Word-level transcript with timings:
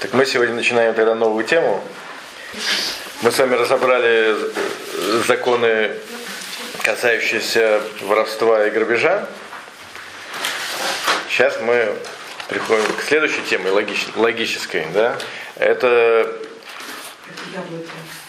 Так 0.00 0.14
мы 0.14 0.24
сегодня 0.24 0.54
начинаем 0.54 0.94
тогда 0.94 1.14
новую 1.14 1.44
тему. 1.44 1.84
Мы 3.20 3.30
с 3.30 3.38
вами 3.38 3.54
разобрали 3.54 4.34
законы, 5.26 5.90
касающиеся 6.82 7.82
воровства 8.00 8.66
и 8.66 8.70
грабежа. 8.70 9.28
Сейчас 11.28 11.60
мы 11.60 11.94
приходим 12.48 12.90
к 12.94 13.02
следующей 13.02 13.42
теме, 13.42 13.70
логич, 13.70 14.06
логической. 14.16 14.86
Да? 14.94 15.18
Это 15.56 16.34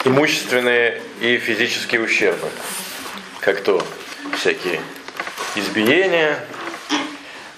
имущественные 0.03 1.01
и 1.21 1.37
физические 1.37 2.01
ущербы. 2.01 2.49
Как 3.39 3.61
то 3.61 3.81
всякие 4.37 4.81
избиения, 5.55 6.37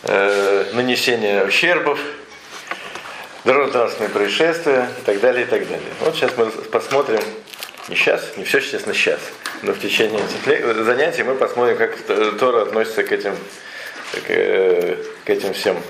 э, 0.04 0.70
нанесение 0.73 1.45
ущербов– 1.45 2.00
дорожно 3.44 4.10
происшествия 4.10 4.89
и 5.00 5.05
так 5.05 5.20
далее, 5.20 5.46
и 5.46 5.48
так 5.48 5.67
далее. 5.67 5.90
Вот 5.99 6.16
сейчас 6.16 6.36
мы 6.38 6.48
посмотрим, 6.52 7.22
не 7.90 7.95
сейчас, 7.95 8.38
не 8.38 8.44
все, 8.44 8.59
естественно, 8.59 8.95
сейчас, 8.95 9.20
но 9.62 9.73
в 9.73 9.80
течение 9.80 10.22
этих 10.23 10.84
занятий 10.84 11.23
мы 11.23 11.36
посмотрим, 11.36 11.77
как 11.77 11.98
Тора 12.40 12.64
относится 12.64 13.03
к 13.03 13.12
этим, 13.12 13.36
к, 14.14 14.30
э, 14.30 15.03
этим 15.26 15.53
всем 15.53 15.81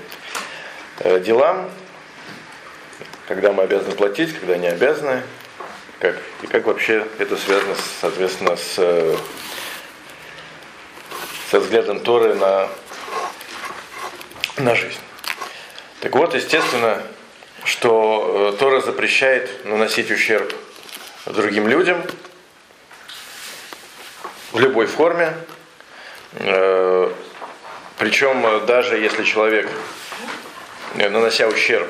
э, 1.00 1.20
делам, 1.20 1.70
когда 3.28 3.52
мы 3.52 3.62
обязаны 3.62 3.94
платить, 3.94 4.38
когда 4.38 4.56
не 4.56 4.68
обязаны, 4.68 5.22
как, 6.00 6.16
и 6.42 6.46
как 6.46 6.66
вообще 6.66 7.06
это 7.18 7.36
связано, 7.36 7.74
соответственно, 8.00 8.56
с, 8.56 8.74
со 11.50 11.60
взглядом 11.60 12.00
Торы 12.00 12.34
на, 12.34 12.68
на 14.58 14.74
жизнь. 14.74 14.98
Так 16.00 16.14
вот, 16.16 16.34
естественно, 16.34 17.02
что 17.64 18.52
э, 18.52 18.58
Тора 18.58 18.80
запрещает 18.80 19.64
наносить 19.64 20.10
ущерб 20.10 20.54
другим 21.26 21.66
людям 21.66 22.02
в 24.52 24.60
любой 24.60 24.86
форме. 24.86 25.34
Э, 26.34 27.10
Причем 27.98 28.66
даже 28.66 28.98
если 28.98 29.24
человек, 29.24 29.68
э, 30.96 31.08
нанося 31.08 31.48
ущерб, 31.48 31.88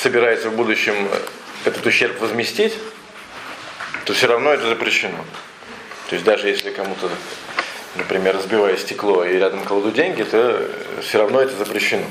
собирается 0.00 0.48
в 0.48 0.56
будущем 0.56 1.08
этот 1.66 1.84
ущерб 1.84 2.18
возместить, 2.20 2.74
то 4.06 4.14
все 4.14 4.26
равно 4.26 4.50
это 4.50 4.66
запрещено. 4.66 5.18
То 6.08 6.14
есть 6.14 6.24
даже 6.24 6.48
если 6.48 6.70
кому-то, 6.70 7.10
например, 7.96 8.34
разбивая 8.36 8.78
стекло 8.78 9.24
и 9.24 9.36
рядом 9.36 9.62
кладут 9.64 9.94
деньги, 9.94 10.22
то 10.22 10.68
все 11.02 11.18
равно 11.18 11.42
это 11.42 11.54
запрещено. 11.54 12.06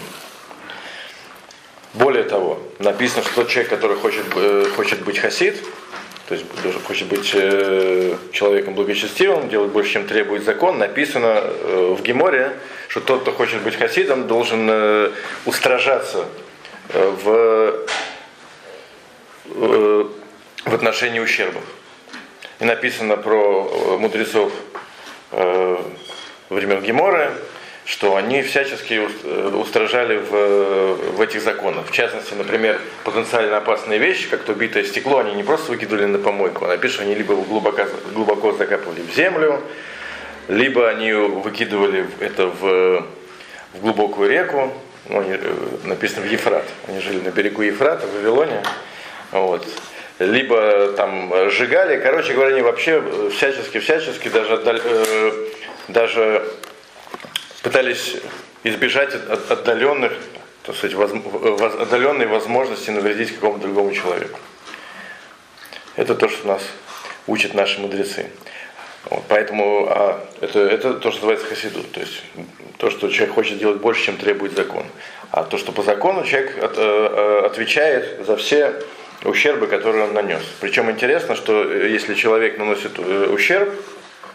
Более 1.93 2.23
того, 2.23 2.59
написано, 2.80 3.23
что 3.23 3.35
тот 3.35 3.49
человек, 3.49 3.69
который 3.69 3.97
хочет, 3.97 4.25
э, 4.35 4.66
хочет 4.75 5.03
быть 5.03 5.19
хасид, 5.19 5.55
то 6.27 6.35
есть 6.35 6.45
хочет 6.85 7.07
быть 7.07 7.31
э, 7.33 8.16
человеком 8.33 8.73
благочестивым, 8.73 9.47
делать 9.47 9.71
больше, 9.71 9.93
чем 9.93 10.05
требует 10.05 10.43
закон, 10.43 10.77
написано 10.77 11.41
э, 11.43 11.95
в 11.97 12.02
Геморе, 12.03 12.52
что 12.89 12.99
тот, 12.99 13.21
кто 13.21 13.31
хочет 13.31 13.61
быть 13.61 13.75
хасидом, 13.75 14.27
должен 14.27 15.11
устражаться 15.45 16.25
в, 16.93 17.85
в 19.45 20.09
отношении 20.65 21.19
ущербов. 21.19 21.63
И 22.59 22.65
написано 22.65 23.17
про 23.17 23.97
мудрецов 23.99 24.53
времен 26.49 26.81
Геморы, 26.81 27.33
что 27.88 28.17
они 28.17 28.41
всячески 28.41 28.99
э, 29.23 29.47
устражали 29.55 30.17
в, 30.17 31.16
в 31.16 31.21
этих 31.21 31.41
законах. 31.41 31.88
В 31.88 31.91
частности, 31.91 32.33
например, 32.33 32.81
потенциально 33.05 33.55
опасные 33.55 33.97
вещи, 33.97 34.27
как 34.27 34.43
то 34.43 34.53
битое 34.53 34.83
стекло, 34.83 35.19
они 35.19 35.33
не 35.33 35.43
просто 35.43 35.71
выкидывали 35.71 36.03
на 36.03 36.19
помойку, 36.19 36.65
а 36.65 36.67
напишут, 36.67 37.03
они 37.03 37.15
либо 37.15 37.35
глубоко, 37.35 37.83
глубоко 38.13 38.52
закапывали 38.52 39.02
в 39.02 39.15
землю, 39.15 39.63
либо 40.49 40.89
они 40.89 41.14
выкидывали 41.14 42.05
это 42.20 42.48
в, 42.48 43.05
в 43.73 43.81
глубокую 43.81 44.30
реку, 44.30 44.73
ну, 45.08 45.21
они, 45.21 45.37
э, 45.42 45.54
написано 45.86 46.27
в 46.27 46.30
Ефрат, 46.30 46.65
они 46.89 46.99
жили 46.99 47.21
на 47.21 47.30
берегу 47.30 47.61
Ефрата, 47.61 48.05
в 48.05 48.14
Вавилоне, 48.15 48.64
вот. 49.31 49.65
либо 50.19 50.92
там 50.98 51.31
сжигали, 51.52 52.02
короче 52.02 52.33
говоря, 52.33 52.52
они 52.52 52.64
вообще 52.64 53.02
всячески-всячески 53.31 54.27
даже, 54.27 54.61
даже 55.87 56.43
пытались 57.67 58.16
избежать 58.64 59.14
отдаленных, 59.50 60.14
так 60.64 60.73
сказать, 60.73 60.95
отдаленной 60.95 62.26
возможности 62.26 62.92
навредить 62.92 63.36
какому-то 63.36 63.64
другому 63.64 63.94
человеку. 63.94 64.39
Это 65.98 66.16
то, 66.16 66.30
что 66.30 66.48
нас 66.48 66.61
учат 67.28 67.54
наши 67.54 67.82
мудрецы. 67.82 68.28
Вот, 69.10 69.26
поэтому 69.28 69.86
а, 69.89 70.26
это, 70.39 70.60
это 70.60 70.94
то, 70.94 71.11
что 71.11 71.28
называется 71.28 71.48
хасиду. 71.48 71.83
То 71.83 72.00
есть 72.00 72.23
то, 72.78 72.89
что 72.89 73.10
человек 73.10 73.36
хочет 73.36 73.60
делать 73.60 73.82
больше, 73.82 74.05
чем 74.05 74.16
требует 74.16 74.55
закон. 74.55 74.86
А 75.32 75.44
то, 75.44 75.58
что 75.58 75.73
по 75.73 75.84
закону 75.84 76.23
человек 76.23 76.64
от, 76.64 76.78
э, 76.78 77.42
отвечает 77.48 78.26
за 78.26 78.38
все 78.38 78.82
ущербы, 79.26 79.67
которые 79.67 80.05
он 80.05 80.14
нанес. 80.14 80.42
Причем 80.61 80.89
интересно, 80.89 81.36
что 81.36 81.64
э, 81.64 81.89
если 81.89 82.14
человек 82.14 82.58
наносит 82.58 82.98
э, 82.98 83.28
ущерб 83.30 83.73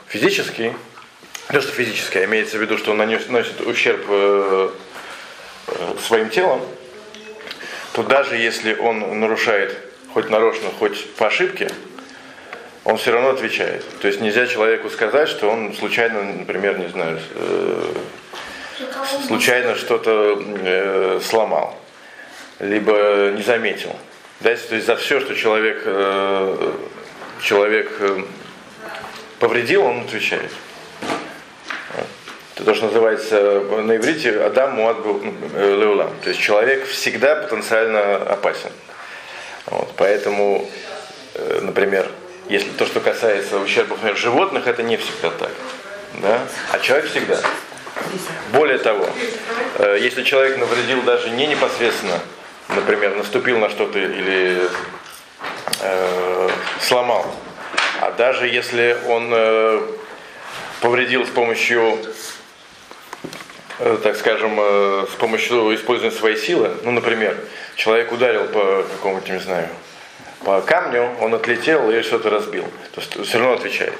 физический, 0.07 0.73
то, 1.53 1.61
что 1.61 1.71
физическое, 1.73 2.25
имеется 2.25 2.57
в 2.57 2.63
виду, 2.63 2.79
что 2.79 2.93
он 2.93 2.97
нанес, 2.97 3.27
наносит 3.29 3.61
ущерб 3.61 4.07
э, 4.09 4.71
э, 5.67 5.95
своим 6.01 6.31
телом, 6.31 6.63
то 7.93 8.03
даже 8.03 8.37
если 8.37 8.75
он 8.75 9.21
нарушает 9.21 9.77
хоть 10.15 10.31
нарочно, 10.31 10.71
хоть 10.79 11.15
по 11.15 11.27
ошибке, 11.27 11.71
он 12.85 12.97
все 12.97 13.13
равно 13.13 13.29
отвечает. 13.29 13.85
То 14.01 14.09
есть 14.09 14.23
нельзя 14.23 14.47
человеку 14.47 14.89
сказать, 14.89 15.29
что 15.29 15.51
он 15.51 15.75
случайно, 15.75 16.23
например, 16.23 16.79
не 16.79 16.89
знаю, 16.89 17.21
э, 17.35 17.93
случайно 19.27 19.75
что-то 19.75 20.43
э, 20.43 21.21
сломал, 21.23 21.79
либо 22.61 23.31
не 23.37 23.43
заметил. 23.43 23.95
Да, 24.41 24.57
то 24.57 24.75
есть 24.75 24.87
за 24.87 24.97
все, 24.97 25.21
что 25.21 25.35
человек, 25.35 25.83
э, 25.85 26.73
человек 27.43 27.93
э, 28.01 28.23
повредил, 29.39 29.85
он 29.85 30.01
отвечает. 30.01 30.51
То, 32.65 32.75
что 32.75 32.87
называется 32.87 33.61
на 33.83 33.97
иврите 33.97 34.41
Адам 34.41 34.75
Муад 34.75 34.99
э, 35.55 35.77
Леулам. 35.81 36.11
То 36.23 36.29
есть 36.29 36.41
человек 36.41 36.87
всегда 36.87 37.35
потенциально 37.35 38.17
опасен. 38.17 38.71
Вот, 39.67 39.91
поэтому, 39.97 40.71
э, 41.35 41.61
например, 41.63 42.09
если 42.49 42.69
то, 42.71 42.87
что 42.87 43.01
касается 43.01 43.59
ущерба 43.59 43.95
например, 43.95 44.17
животных, 44.17 44.67
это 44.69 44.83
не 44.83 44.97
всегда 44.97 45.31
так. 45.31 45.51
Да? 46.21 46.41
А 46.71 46.79
человек 46.79 47.11
всегда. 47.11 47.41
Более 48.53 48.79
того, 48.79 49.09
э, 49.79 49.99
если 50.01 50.23
человек 50.23 50.59
навредил 50.59 51.03
даже 51.03 51.31
не 51.31 51.47
непосредственно, 51.47 52.21
например, 52.69 53.17
наступил 53.17 53.59
на 53.59 53.71
что-то 53.71 53.99
или 53.99 54.69
э, 55.81 56.51
сломал, 56.81 57.27
а 58.01 58.13
даже 58.13 58.47
если 58.47 58.97
он 59.09 59.31
э, 59.33 59.81
повредил 60.81 61.27
с 61.27 61.31
помощью 61.31 61.99
Э, 61.99 62.32
так 64.03 64.17
скажем, 64.17 64.59
э, 64.59 65.07
с 65.11 65.15
помощью 65.17 65.75
использования 65.75 66.17
своей 66.17 66.37
силы, 66.37 66.71
ну, 66.85 66.93
например, 66.93 67.37
человек 67.75 68.13
ударил 68.13 68.45
по 68.47 68.85
какому-то, 68.85 69.33
не 69.33 69.41
знаю, 69.41 69.69
по 70.45 70.61
камню, 70.61 71.09
он 71.21 71.35
отлетел 71.35 71.91
и 71.91 72.03
что-то 72.03 72.31
разбил, 72.31 72.65
то 72.95 73.01
есть 73.01 73.29
все 73.29 73.39
равно 73.39 73.55
отвечает. 73.55 73.95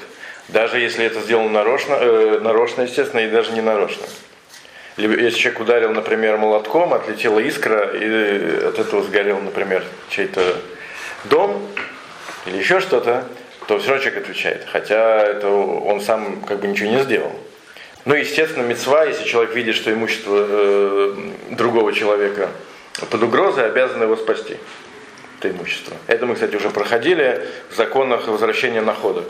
Даже 0.49 0.79
если 0.79 1.05
это 1.05 1.21
сделано 1.21 1.49
нарочно, 1.49 1.93
э, 1.93 2.39
нарочно, 2.41 2.83
естественно, 2.83 3.21
и 3.21 3.29
даже 3.29 3.51
не 3.51 3.61
нарочно. 3.61 4.05
Либо 4.97 5.15
если 5.15 5.39
человек 5.39 5.61
ударил, 5.61 5.91
например, 5.91 6.37
молотком, 6.37 6.93
отлетела 6.93 7.39
искра, 7.39 7.89
и 7.93 8.65
от 8.67 8.79
этого 8.79 9.01
сгорел, 9.03 9.39
например, 9.39 9.83
чей-то 10.09 10.57
дом 11.25 11.67
или 12.45 12.57
еще 12.57 12.79
что-то, 12.79 13.25
то 13.67 13.79
все 13.79 13.89
равно 13.89 14.03
человек 14.03 14.23
отвечает. 14.23 14.67
Хотя 14.71 15.23
это 15.23 15.49
он 15.49 16.01
сам 16.01 16.41
как 16.41 16.59
бы 16.59 16.67
ничего 16.67 16.89
не 16.89 17.03
сделал. 17.03 17.31
Ну, 18.05 18.15
естественно, 18.15 18.63
мецва, 18.63 19.05
если 19.05 19.23
человек 19.23 19.55
видит, 19.55 19.75
что 19.75 19.93
имущество 19.93 20.35
э, 20.37 21.15
другого 21.51 21.93
человека 21.93 22.49
под 23.09 23.23
угрозой, 23.23 23.65
обязан 23.65 24.01
его 24.01 24.17
спасти. 24.17 24.57
Это 25.39 25.51
имущество. 25.51 25.95
Это 26.07 26.25
мы, 26.25 26.35
кстати, 26.35 26.55
уже 26.55 26.69
проходили 26.69 27.47
в 27.69 27.75
законах 27.75 28.27
возвращения 28.27 28.81
находок. 28.81 29.29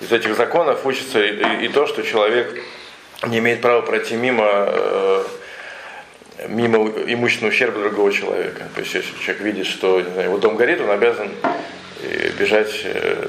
Из 0.00 0.10
этих 0.10 0.36
законов 0.36 0.86
учится 0.86 1.22
и, 1.22 1.36
и, 1.36 1.66
и 1.66 1.68
то, 1.68 1.86
что 1.86 2.02
человек 2.02 2.62
не 3.26 3.38
имеет 3.38 3.60
права 3.60 3.82
пройти 3.82 4.16
мимо, 4.16 4.46
э, 4.48 5.24
мимо 6.48 6.78
имущественного 7.06 7.52
ущерба 7.52 7.80
другого 7.80 8.10
человека. 8.10 8.64
То 8.74 8.80
есть, 8.80 8.94
если 8.94 9.14
человек 9.22 9.42
видит, 9.42 9.66
что 9.66 10.00
не 10.00 10.10
знаю, 10.10 10.28
его 10.28 10.38
дом 10.38 10.56
горит, 10.56 10.80
он 10.80 10.90
обязан 10.90 11.30
э, 12.02 12.30
бежать, 12.38 12.80
э, 12.84 13.28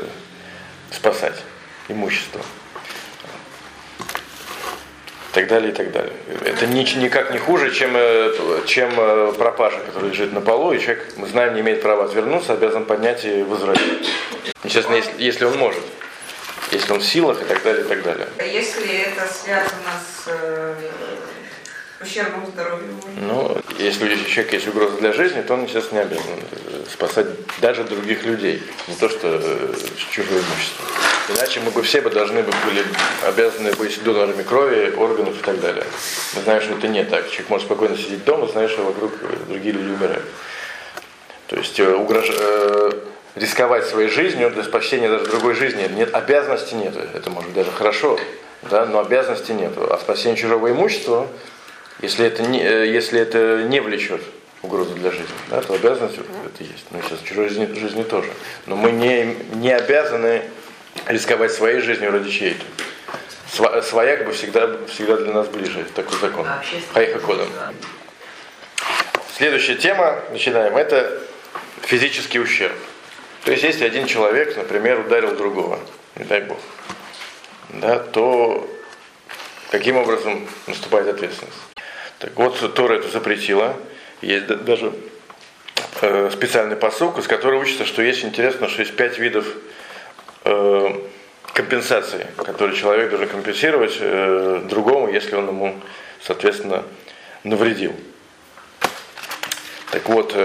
спасать 0.92 1.42
имущество. 1.89 2.42
Так 5.35 5.47
далее, 5.47 5.71
и 5.71 5.75
так 5.75 5.91
далее. 5.91 6.13
Это 6.45 6.65
ни, 6.65 6.81
никак 6.97 7.31
не 7.31 7.37
хуже, 7.37 7.71
чем, 7.71 7.91
э, 7.95 8.31
чем 8.65 8.89
э, 8.97 9.33
пропажа, 9.37 9.79
которая 9.85 10.11
лежит 10.11 10.31
на 10.31 10.39
полу, 10.39 10.71
и 10.71 10.79
человек, 10.79 11.05
мы 11.17 11.27
знаем, 11.27 11.53
не 11.55 11.59
имеет 11.59 11.81
права 11.81 12.05
отвернуться, 12.05 12.53
обязан 12.53 12.85
поднять 12.85 13.25
и 13.25 13.43
возвратить. 13.43 14.09
Естественно, 14.63 14.95
если, 14.95 15.11
если 15.17 15.43
он 15.43 15.57
может, 15.57 15.83
если 16.71 16.93
он 16.93 17.01
в 17.01 17.05
силах 17.05 17.41
и 17.41 17.45
так 17.45 17.61
далее, 17.63 17.83
и 17.83 17.87
так 17.87 18.01
далее. 18.03 18.27
А 18.37 18.43
если 18.43 19.01
это 19.01 19.27
связано 19.27 19.93
с 19.99 20.23
э, 20.27 20.73
ущербом 22.06 22.46
здоровью? 22.48 22.90
Ну, 23.18 23.57
если 23.80 24.06
у 24.06 24.25
человека 24.25 24.56
есть 24.56 24.68
угроза 24.68 24.98
для 24.98 25.13
жизни, 25.13 25.42
то 25.42 25.54
он, 25.54 25.66
естественно, 25.66 26.00
не 26.00 26.06
обязан 26.06 26.40
спасать 26.92 27.28
даже 27.62 27.84
других 27.84 28.24
людей, 28.24 28.62
не 28.88 28.96
то 28.96 29.10
что 29.10 29.42
чужое 30.12 30.40
имущество. 30.40 30.86
Иначе 31.30 31.60
мы 31.62 31.72
бы 31.72 31.81
все 31.81 32.02
бы 32.02 32.10
должны 32.12 32.44
бы 32.44 32.52
были 32.66 32.86
обязаны 33.25 33.74
быть 33.74 34.04
донорами 34.04 34.44
крови, 34.44 34.94
органов 34.96 35.40
и 35.40 35.44
так 35.44 35.60
далее. 35.60 35.86
Мы 36.36 36.42
знаем, 36.44 36.62
что 36.62 36.74
это 36.74 36.88
не 36.88 37.04
так. 37.04 37.28
Человек 37.30 37.50
может 37.50 37.66
спокойно 37.66 37.98
сидеть 37.98 38.24
дома, 38.24 38.48
зная, 38.48 38.68
что 38.68 38.84
вокруг 38.84 39.12
другие 39.48 39.74
люди 39.74 39.90
умирают. 39.90 40.25
То 41.48 41.56
есть 41.57 41.80
э, 41.80 41.94
угрож... 41.94 42.30
э, 42.30 42.92
рисковать 43.36 43.86
своей 43.86 44.10
жизнью 44.10 44.50
для 44.50 44.63
спасения 44.63 45.10
даже 45.10 45.25
другой 45.25 45.56
жизни 45.56 45.88
нет, 45.94 46.13
обязанности 46.13 46.74
нет. 46.74 46.96
Это 47.13 47.30
может 47.30 47.50
быть 47.50 47.56
даже 47.66 47.72
хорошо, 47.72 48.18
да, 48.69 48.86
но 48.86 49.00
обязанности 49.00 49.52
нет. 49.52 49.74
А 49.78 49.98
спасение 50.02 50.38
чужого 50.38 50.72
имущества, 50.72 51.28
если 52.01 52.25
это 52.25 52.44
не, 52.44 52.62
э, 52.62 52.88
если 52.88 53.19
это 53.19 53.63
не 53.63 53.80
влечет 53.80 54.21
угрозу 54.62 54.95
для 54.95 55.12
жизни, 55.12 55.36
да, 55.50 55.62
то 55.62 55.74
обязанность 55.74 56.18
это 56.18 56.63
есть. 56.63 56.86
Ну, 56.92 57.01
сейчас 57.01 57.19
чужой 57.21 57.50
жизни, 57.50 57.65
жизни 57.80 58.03
тоже. 58.03 58.30
Но 58.65 58.75
мы 58.75 58.92
не, 58.92 59.36
не 59.53 59.71
обязаны 59.71 60.42
рисковать 61.07 61.51
своей 61.51 61.80
жизнью 61.80 62.12
ради 62.12 62.30
чьей-то. 62.30 63.81
Своя 63.83 64.18
как 64.18 64.27
бы 64.27 64.33
всегда, 64.33 64.86
всегда 64.88 65.18
для 65.18 65.33
нас 65.33 65.47
ближе. 65.47 65.86
Такой 65.95 66.19
закон. 66.19 66.47
Хайха 66.94 67.19
кодом. 67.19 67.47
Следующая 69.38 69.75
тема, 69.75 70.21
начинаем, 70.31 70.75
это 70.75 71.21
физический 71.81 72.39
ущерб. 72.39 72.75
То 73.44 73.51
есть, 73.51 73.63
если 73.63 73.86
один 73.86 74.07
человек, 74.07 74.57
например, 74.57 75.00
ударил 75.00 75.36
другого, 75.36 75.80
не 76.15 76.25
дай 76.25 76.42
бог, 76.42 76.57
да, 77.69 78.00
то 78.00 78.68
каким 79.71 79.97
образом 79.97 80.47
наступает 80.68 81.07
ответственность? 81.09 81.75
Так 82.19 82.35
вот, 82.35 82.73
Тора 82.73 82.95
это 82.95 83.09
запретила. 83.09 83.75
Есть 84.21 84.47
даже 84.47 84.94
э, 86.01 86.29
специальный 86.31 86.75
посыл, 86.75 87.12
из 87.17 87.27
которого 87.27 87.59
учится, 87.59 87.85
что 87.85 88.01
есть 88.01 88.23
интересно, 88.23 88.69
что 88.69 88.81
есть 88.81 88.95
пять 88.95 89.19
видов 89.19 89.45
э, 90.45 90.89
компенсации, 91.53 92.27
которые 92.38 92.77
человек 92.77 93.09
должен 93.09 93.27
компенсировать 93.27 93.97
э, 94.00 94.62
другому, 94.69 95.12
если 95.12 95.35
он 95.35 95.47
ему, 95.50 95.81
соответственно, 96.21 96.83
навредил. 97.44 97.94
Так 99.91 100.09
вот, 100.09 100.35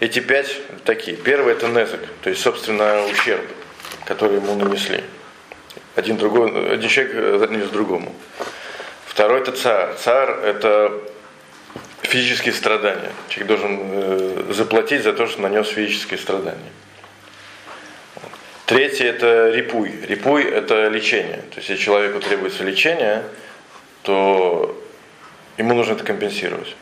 эти 0.00 0.18
пять 0.18 0.54
такие. 0.84 1.16
Первый 1.16 1.54
это 1.54 1.68
незак, 1.68 2.00
то 2.20 2.28
есть, 2.28 2.42
собственно, 2.42 3.06
ущерб, 3.06 3.42
который 4.04 4.36
ему 4.36 4.54
нанесли. 4.54 5.02
Один, 5.94 6.18
другой, 6.18 6.72
один 6.74 6.88
человек 6.90 7.48
нанес 7.48 7.70
другому. 7.70 8.14
Второй 9.20 9.42
это 9.42 9.52
царь. 9.52 9.94
Царь 9.98 10.30
это 10.44 10.98
физические 12.00 12.54
страдания. 12.54 13.12
Человек 13.28 13.48
должен 13.48 13.78
э, 13.82 14.44
заплатить 14.48 15.02
за 15.02 15.12
то, 15.12 15.26
что 15.26 15.42
нанес 15.42 15.68
физические 15.68 16.18
страдания. 16.18 16.72
Третье 18.64 19.08
это 19.08 19.50
репуй. 19.50 19.92
Репуй 20.08 20.44
это 20.44 20.88
лечение. 20.88 21.42
То 21.50 21.56
есть 21.56 21.68
если 21.68 21.84
человеку 21.84 22.20
требуется 22.20 22.64
лечение, 22.64 23.24
то 24.04 24.74
ему 25.58 25.74
нужно 25.74 25.92
это 25.92 26.04
компенсировать. 26.04 26.74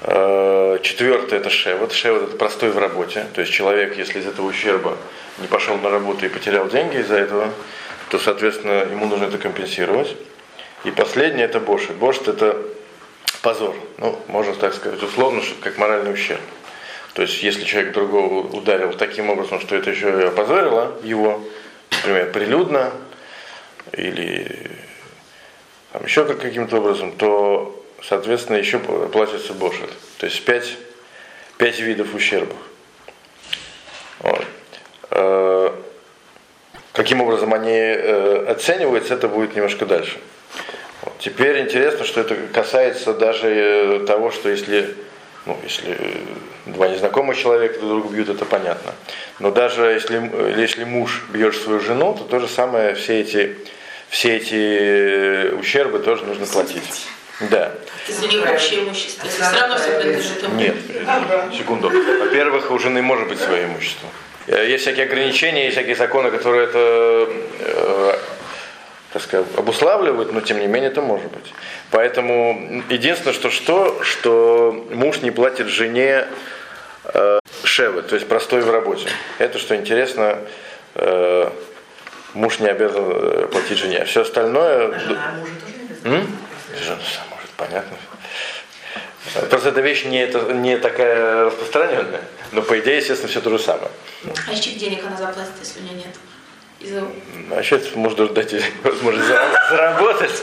Э, 0.00 0.80
четвертое 0.82 1.38
это 1.38 1.48
шевот. 1.48 1.92
Шевот 1.92 2.24
это 2.24 2.36
простой 2.36 2.70
в 2.70 2.78
работе. 2.78 3.24
То 3.36 3.42
есть 3.42 3.52
человек, 3.52 3.96
если 3.96 4.18
из 4.18 4.26
этого 4.26 4.46
ущерба 4.46 4.98
не 5.38 5.46
пошел 5.46 5.78
на 5.78 5.90
работу 5.90 6.26
и 6.26 6.28
потерял 6.28 6.68
деньги 6.68 6.96
из-за 6.96 7.18
этого, 7.18 7.54
то, 8.10 8.18
соответственно, 8.18 8.84
ему 8.90 9.06
нужно 9.06 9.26
это 9.26 9.38
компенсировать. 9.38 10.16
И 10.84 10.90
последнее 10.90 11.46
это 11.46 11.60
бошет. 11.60 11.96
Бошет 11.96 12.28
это 12.28 12.56
позор. 13.42 13.74
Ну, 13.98 14.18
можно 14.28 14.54
так 14.54 14.74
сказать, 14.74 15.02
условно, 15.02 15.42
как 15.60 15.78
моральный 15.78 16.12
ущерб. 16.12 16.40
То 17.14 17.22
есть, 17.22 17.42
если 17.42 17.64
человек 17.64 17.92
другого 17.92 18.46
ударил 18.46 18.92
таким 18.92 19.30
образом, 19.30 19.60
что 19.60 19.74
это 19.76 19.90
еще 19.90 20.08
и 20.08 20.24
опозорило 20.26 20.96
его, 21.02 21.42
например, 21.90 22.30
прилюдно 22.30 22.92
или 23.92 24.70
там, 25.92 26.04
еще 26.04 26.24
каким-то 26.24 26.76
образом, 26.76 27.12
то, 27.12 27.84
соответственно, 28.02 28.58
еще 28.58 28.78
платится 28.78 29.52
бошет. 29.54 29.90
То 30.18 30.26
есть 30.26 30.44
пять, 30.44 30.76
пять 31.56 31.80
видов 31.80 32.14
ущерба. 32.14 32.54
Вот. 34.20 34.44
Э, 35.10 35.72
каким 36.92 37.20
образом 37.20 37.52
они 37.54 37.72
э, 37.72 38.46
оцениваются, 38.48 39.14
это 39.14 39.28
будет 39.28 39.56
немножко 39.56 39.86
дальше. 39.86 40.18
Вот. 41.08 41.18
Теперь 41.20 41.60
интересно, 41.60 42.04
что 42.04 42.20
это 42.20 42.36
касается 42.52 43.14
даже 43.14 43.48
э, 43.48 44.06
того, 44.06 44.30
что 44.30 44.50
если 44.50 44.94
ну, 45.46 45.56
если 45.62 45.96
два 46.66 46.88
незнакомых 46.88 47.38
человека 47.38 47.80
друг 47.80 47.90
друга 47.90 48.14
бьют, 48.14 48.28
это 48.28 48.44
понятно. 48.44 48.92
Но 49.38 49.50
даже 49.50 49.86
если, 49.86 50.60
если 50.60 50.84
муж 50.84 51.24
бьет 51.30 51.56
свою 51.56 51.80
жену, 51.80 52.14
то 52.14 52.24
то 52.24 52.40
же 52.40 52.48
самое, 52.48 52.94
все 52.94 53.20
эти, 53.20 53.56
все 54.10 54.36
эти 54.36 55.54
ущербы 55.54 56.00
тоже 56.00 56.26
нужно 56.26 56.44
платить. 56.44 57.06
Да. 57.40 57.72
Это 58.06 58.26
не 58.26 58.38
общее 58.40 58.82
имущество. 58.82 59.26
Все 59.26 59.58
равно 59.58 59.78
все 59.78 59.98
принадлежит 59.98 60.42
ему. 60.42 60.54
Нет, 60.56 60.76
секунду. 61.56 61.88
Во-первых, 61.88 62.70
у 62.70 62.78
жены 62.78 63.00
может 63.00 63.28
быть 63.28 63.40
свое 63.40 63.64
имущество. 63.64 64.08
Есть 64.48 64.82
всякие 64.82 65.06
ограничения, 65.06 65.64
есть 65.64 65.76
всякие 65.76 65.94
законы, 65.94 66.30
которые 66.30 66.64
это 66.64 67.28
э, 67.60 68.17
так 69.18 69.26
сказать, 69.26 69.46
обуславливают, 69.56 70.32
но 70.32 70.40
тем 70.40 70.60
не 70.60 70.68
менее 70.68 70.90
это 70.90 71.02
может 71.02 71.28
быть. 71.30 71.52
Поэтому 71.90 72.84
единственное, 72.88 73.32
что 73.32 73.50
что, 73.50 74.02
что 74.04 74.86
муж 74.92 75.22
не 75.22 75.32
платит 75.32 75.66
жене 75.66 76.26
э, 77.04 77.40
шевы, 77.64 78.02
то 78.02 78.14
есть 78.14 78.28
простой 78.28 78.60
в 78.60 78.70
работе. 78.70 79.08
Это, 79.38 79.58
что 79.58 79.74
интересно, 79.74 80.38
э, 80.94 81.50
муж 82.34 82.60
не 82.60 82.68
обязан 82.68 83.04
э, 83.06 83.48
платить 83.50 83.78
жене. 83.78 83.98
А 83.98 84.04
все 84.04 84.22
остальное... 84.22 84.86
А 84.86 85.32
мужа 85.32 85.50
тоже 85.64 86.98
может, 87.30 87.50
понятно. 87.56 87.96
Просто 89.50 89.70
эта 89.70 89.80
вещь 89.80 90.04
не, 90.04 90.22
это, 90.22 90.52
не 90.52 90.78
такая 90.78 91.46
распространенная, 91.46 92.22
но 92.52 92.62
по 92.62 92.78
идее, 92.78 92.98
естественно, 92.98 93.28
все 93.28 93.40
то 93.40 93.50
же 93.50 93.58
самое. 93.58 93.90
А 94.48 94.52
из 94.52 94.60
чьих 94.60 94.78
денег 94.78 95.04
она 95.04 95.16
заплатит, 95.16 95.52
если 95.60 95.80
у 95.80 95.82
нее 95.82 95.94
нет? 95.94 96.14
А 96.80 97.62
сейчас 97.62 97.92
можно 97.96 98.28
дать 98.28 98.54
возможность 98.84 99.26
заработать 99.26 100.42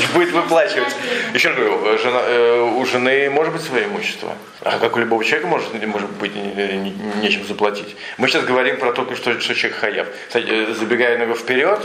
и 0.00 0.14
будет 0.14 0.32
выплачивать. 0.32 0.94
Еще 1.34 1.50
раз 1.50 1.58
говорю, 1.58 1.98
жена, 1.98 2.20
э, 2.24 2.60
у 2.62 2.86
жены 2.86 3.28
может 3.28 3.52
быть 3.52 3.62
свое 3.62 3.84
имущество. 3.84 4.32
А 4.62 4.78
как 4.78 4.96
у 4.96 5.00
любого 5.00 5.22
человека 5.22 5.48
может, 5.48 5.86
может 5.86 6.10
быть 6.12 6.32
нечем 6.34 7.44
заплатить. 7.46 7.94
Мы 8.16 8.28
сейчас 8.28 8.44
говорим 8.44 8.78
про 8.78 8.92
только 8.92 9.16
что, 9.16 9.38
что 9.38 9.54
человек 9.54 9.78
хаяв. 9.78 10.06
Кстати, 10.28 10.46
э, 10.48 10.72
забегая 10.72 11.18
немного 11.18 11.38
вперед, 11.38 11.80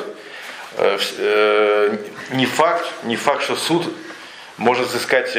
э, 0.77 1.97
не 2.31 2.45
факт, 2.45 2.85
не 3.03 3.17
факт, 3.17 3.43
что 3.43 3.57
суд 3.57 3.93
может 4.55 4.87
взыскать 4.87 5.35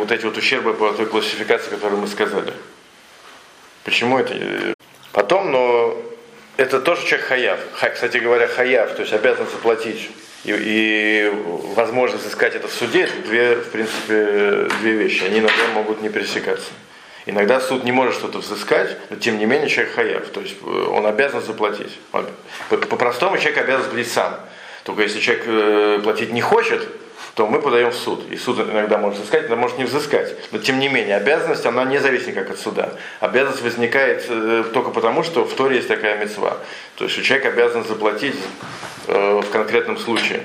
вот 0.00 0.10
эти 0.10 0.24
вот 0.24 0.36
ущербы 0.36 0.74
по 0.74 0.92
той 0.92 1.06
классификации, 1.06 1.70
которую 1.70 2.00
мы 2.00 2.08
сказали. 2.08 2.52
Почему 3.84 4.18
это? 4.18 4.34
Потом, 5.12 5.52
но 5.52 5.93
это 6.56 6.80
тоже 6.80 7.06
человек 7.06 7.26
хаяв. 7.26 7.60
Кстати 7.92 8.18
говоря, 8.18 8.46
хаяв, 8.46 8.94
то 8.94 9.02
есть 9.02 9.12
обязан 9.12 9.46
заплатить 9.46 10.10
и, 10.44 10.52
и 10.52 11.32
возможность 11.74 12.26
искать 12.26 12.54
это 12.54 12.68
в 12.68 12.72
суде, 12.72 13.04
это 13.04 13.18
две, 13.26 13.56
в 13.56 13.70
принципе, 13.70 14.68
две 14.80 14.92
вещи. 14.92 15.24
Они 15.24 15.38
иногда 15.38 15.68
могут 15.74 16.02
не 16.02 16.08
пересекаться. 16.08 16.70
Иногда 17.26 17.58
суд 17.60 17.84
не 17.84 17.92
может 17.92 18.14
что-то 18.14 18.38
взыскать, 18.38 18.96
но 19.08 19.16
тем 19.16 19.38
не 19.38 19.46
менее 19.46 19.68
человек 19.68 19.94
хаяв, 19.94 20.26
то 20.28 20.42
есть 20.42 20.56
э, 20.62 20.66
он 20.66 21.06
обязан 21.06 21.40
заплатить. 21.40 21.98
По-простому 22.68 23.38
человек 23.38 23.58
обязан 23.58 23.84
заплатить 23.84 24.12
сам. 24.12 24.40
Только 24.84 25.02
если 25.02 25.20
человек 25.20 25.44
э, 25.46 26.00
платить 26.02 26.32
не 26.32 26.42
хочет, 26.42 26.86
то 27.34 27.46
мы 27.46 27.60
подаем 27.60 27.90
в 27.90 27.94
суд. 27.94 28.30
И 28.30 28.36
суд 28.36 28.60
иногда 28.60 28.98
может 28.98 29.18
взыскать, 29.18 29.42
иногда 29.42 29.56
может 29.56 29.78
не 29.78 29.84
взыскать. 29.84 30.34
Но 30.52 30.58
тем 30.58 30.78
не 30.78 30.88
менее, 30.88 31.16
обязанность, 31.16 31.66
она 31.66 31.84
не 31.84 31.98
зависит 31.98 32.28
никак 32.28 32.50
от 32.50 32.58
суда. 32.58 32.92
Обязанность 33.20 33.62
возникает 33.62 34.24
э, 34.28 34.64
только 34.72 34.90
потому, 34.90 35.22
что 35.24 35.44
в 35.44 35.52
Торе 35.54 35.76
есть 35.76 35.88
такая 35.88 36.18
мецва. 36.18 36.58
То 36.96 37.04
есть 37.04 37.22
человек 37.22 37.46
обязан 37.46 37.84
заплатить 37.84 38.36
э, 39.08 39.40
в 39.40 39.50
конкретном 39.50 39.98
случае. 39.98 40.42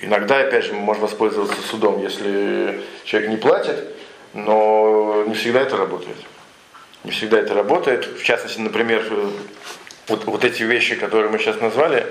Иногда, 0.00 0.40
опять 0.40 0.64
же, 0.64 0.72
можно 0.72 1.02
воспользоваться 1.02 1.60
судом, 1.62 2.00
если 2.02 2.80
человек 3.04 3.30
не 3.30 3.36
платит, 3.36 3.84
но 4.32 5.24
не 5.26 5.34
всегда 5.34 5.60
это 5.60 5.76
работает. 5.76 6.16
Не 7.04 7.10
всегда 7.10 7.38
это 7.38 7.54
работает. 7.54 8.06
В 8.18 8.22
частности, 8.22 8.60
например, 8.60 9.04
э, 9.10 9.30
вот, 10.08 10.24
вот 10.24 10.44
эти 10.44 10.62
вещи, 10.62 10.94
которые 10.94 11.30
мы 11.30 11.38
сейчас 11.38 11.60
назвали, 11.60 12.06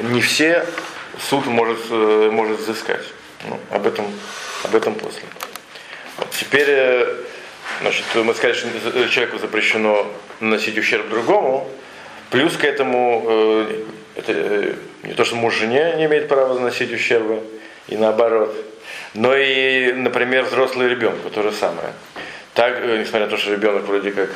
не 0.00 0.20
все 0.20 0.66
суд 1.20 1.46
может, 1.46 1.78
э, 1.90 2.30
может 2.32 2.60
взыскать. 2.60 3.04
Ну, 3.48 3.58
об, 3.70 3.86
этом, 3.86 4.06
об 4.64 4.74
этом 4.74 4.94
после. 4.94 5.22
Теперь, 6.30 6.68
э, 6.68 7.16
значит, 7.80 8.04
мы 8.14 8.34
сказали, 8.34 8.54
что 8.54 9.08
человеку 9.08 9.38
запрещено 9.38 10.06
наносить 10.40 10.76
ущерб 10.78 11.08
другому, 11.08 11.68
плюс 12.30 12.56
к 12.56 12.64
этому 12.64 13.66
это 14.14 14.74
не 15.02 15.14
то, 15.14 15.24
что 15.24 15.36
муж 15.36 15.54
жене 15.54 15.94
не 15.96 16.06
имеет 16.06 16.28
права 16.28 16.54
наносить 16.54 16.92
ущербы, 16.92 17.42
и 17.88 17.96
наоборот, 17.96 18.54
но 19.14 19.36
и, 19.36 19.92
например, 19.92 20.44
взрослый 20.44 20.88
ребенку 20.88 21.30
то 21.30 21.42
же 21.42 21.52
самое. 21.52 21.92
Так, 22.54 22.82
несмотря 22.82 23.26
на 23.26 23.30
то, 23.30 23.36
что 23.36 23.52
ребенок 23.52 23.84
вроде 23.84 24.12
как 24.12 24.30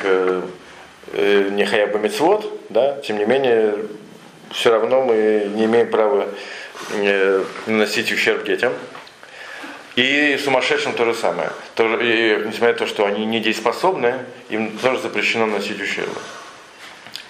не 1.15 1.65
хаяба 1.65 1.99
мецвод, 1.99 2.61
да, 2.69 3.01
тем 3.01 3.19
не 3.19 3.25
менее, 3.25 3.75
все 4.53 4.71
равно 4.71 5.03
мы 5.03 5.49
не 5.55 5.65
имеем 5.65 5.91
права 5.91 6.23
э, 6.23 6.29
наносить 7.67 8.13
ущерб 8.13 8.45
детям. 8.45 8.73
И 9.97 10.39
сумасшедшим 10.43 10.95
то 10.95 11.05
же 11.05 11.15
самое. 11.15 11.51
И, 11.77 12.45
несмотря 12.47 12.73
на 12.73 12.79
то, 12.79 12.87
что 12.87 13.07
они 13.07 13.27
недееспособны, 13.27 14.15
им 14.49 14.79
тоже 14.79 15.01
запрещено 15.01 15.47
наносить 15.47 15.81
ущерб. 15.81 16.11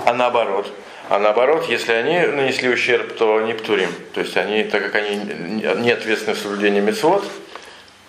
А 0.05 0.13
наоборот. 0.13 0.71
А 1.09 1.19
наоборот, 1.19 1.67
если 1.69 1.93
они 1.93 2.21
нанесли 2.21 2.69
ущерб, 2.69 3.17
то 3.17 3.39
они 3.39 3.55
птурим. 3.55 3.91
То 4.15 4.21
есть 4.21 4.37
они, 4.37 4.63
так 4.65 4.83
как 4.85 4.95
они 4.95 5.17
не 5.17 5.91
ответственны 5.91 6.37
в 6.37 6.39
соблюдении 6.39 6.81
мецвод, 6.81 7.25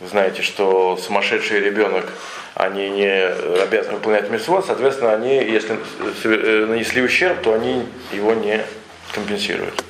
знаете, 0.02 0.42
что 0.42 0.98
сумасшедший 0.98 1.62
ребенок, 1.62 2.06
они 2.54 2.90
не 2.90 3.26
обязаны 3.64 3.96
выполнять 3.96 4.30
мецвод, 4.30 4.66
соответственно, 4.66 5.14
они, 5.14 5.36
если 5.38 5.78
э, 6.24 6.66
нанесли 6.68 7.02
ущерб, 7.02 7.42
то 7.42 7.54
они 7.54 7.86
его 8.12 8.34
не 8.34 8.64
компенсирует. 9.14 9.84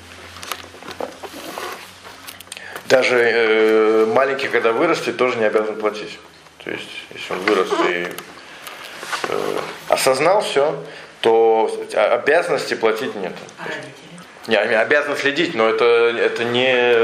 Даже 2.92 3.18
э, 3.18 4.06
маленький, 4.06 4.50
когда 4.50 4.74
вырастет, 4.74 5.16
тоже 5.16 5.38
не 5.38 5.46
обязан 5.46 5.78
платить. 5.78 6.20
То 6.62 6.70
есть, 6.70 6.90
если 7.14 7.32
он 7.32 7.40
вырос 7.40 7.70
и 7.88 8.08
э, 9.30 9.60
осознал 9.88 10.42
все, 10.42 10.78
то 11.22 11.74
обязанности 11.94 12.74
платить 12.74 13.16
нет. 13.16 13.32
А 13.58 13.64
родители? 13.64 14.12
Не, 14.48 14.58
они 14.58 14.76
обязаны 14.76 15.16
следить, 15.16 15.56
но 15.56 15.70
это, 15.70 15.86
это 15.86 16.44
не, 16.44 16.98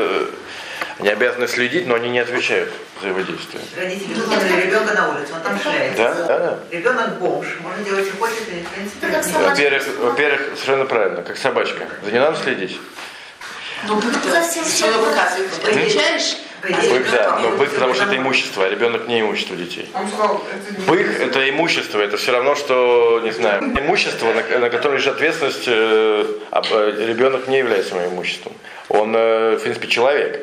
не 0.99 1.09
обязаны 1.09 1.47
следить, 1.47 1.87
но 1.87 1.95
они 1.95 2.09
не 2.09 2.19
отвечают 2.19 2.69
за 3.01 3.07
его 3.07 3.21
действия. 3.21 3.61
Родители 3.77 4.13
выгнали 4.13 4.65
ребенка 4.65 4.93
на 4.93 5.15
улицу, 5.15 5.35
он 5.35 5.41
там 5.41 5.57
шляется. 5.57 6.03
Да, 6.03 6.13
да, 6.13 6.39
да. 6.39 6.59
Ребенок 6.69 7.17
бомж, 7.19 7.47
может 7.61 7.85
делать, 7.85 8.07
что 8.07 8.17
хочет, 8.17 8.41
и 8.49 8.61
в 8.61 8.69
принципе... 8.69 9.07
Во-первых, 9.39 9.83
во-первых, 9.99 10.41
совершенно 10.55 10.85
правильно, 10.85 11.21
как 11.23 11.37
собачка. 11.37 11.87
За 12.03 12.11
ней 12.11 12.19
надо 12.19 12.37
следить. 12.43 12.77
Ну, 13.85 13.95
бык-то 13.95 14.29
Совсем 14.29 14.63
все 14.63 14.85
показывает. 14.87 15.51
Приезжаешь, 15.63 16.37
Бык, 16.61 17.11
да, 17.11 17.39
но 17.39 17.51
бык, 17.51 17.71
потому 17.71 17.93
что 17.93 18.05
это 18.05 18.17
имущество, 18.17 18.65
а 18.65 18.69
ребенок 18.69 19.07
не 19.07 19.21
имущество 19.21 19.55
детей. 19.55 19.87
Бык– 20.87 21.19
это 21.21 21.49
имущество, 21.49 22.01
это 22.01 22.17
все 22.17 22.31
равно, 22.31 22.55
что, 22.55 23.21
не 23.23 23.31
знаю, 23.31 23.61
имущество, 23.79 24.33
на, 24.33 24.59
на 24.59 24.69
которое 24.69 24.95
лежит 24.95 25.15
ответственность, 25.15 25.65
э, 25.67 26.25
э, 26.51 27.05
ребенок 27.07 27.47
не 27.47 27.59
является 27.59 27.93
моим 27.95 28.13
имуществом. 28.13 28.53
Он, 28.89 29.15
э, 29.15 29.57
в 29.57 29.63
принципе, 29.63 29.87
человек. 29.87 30.41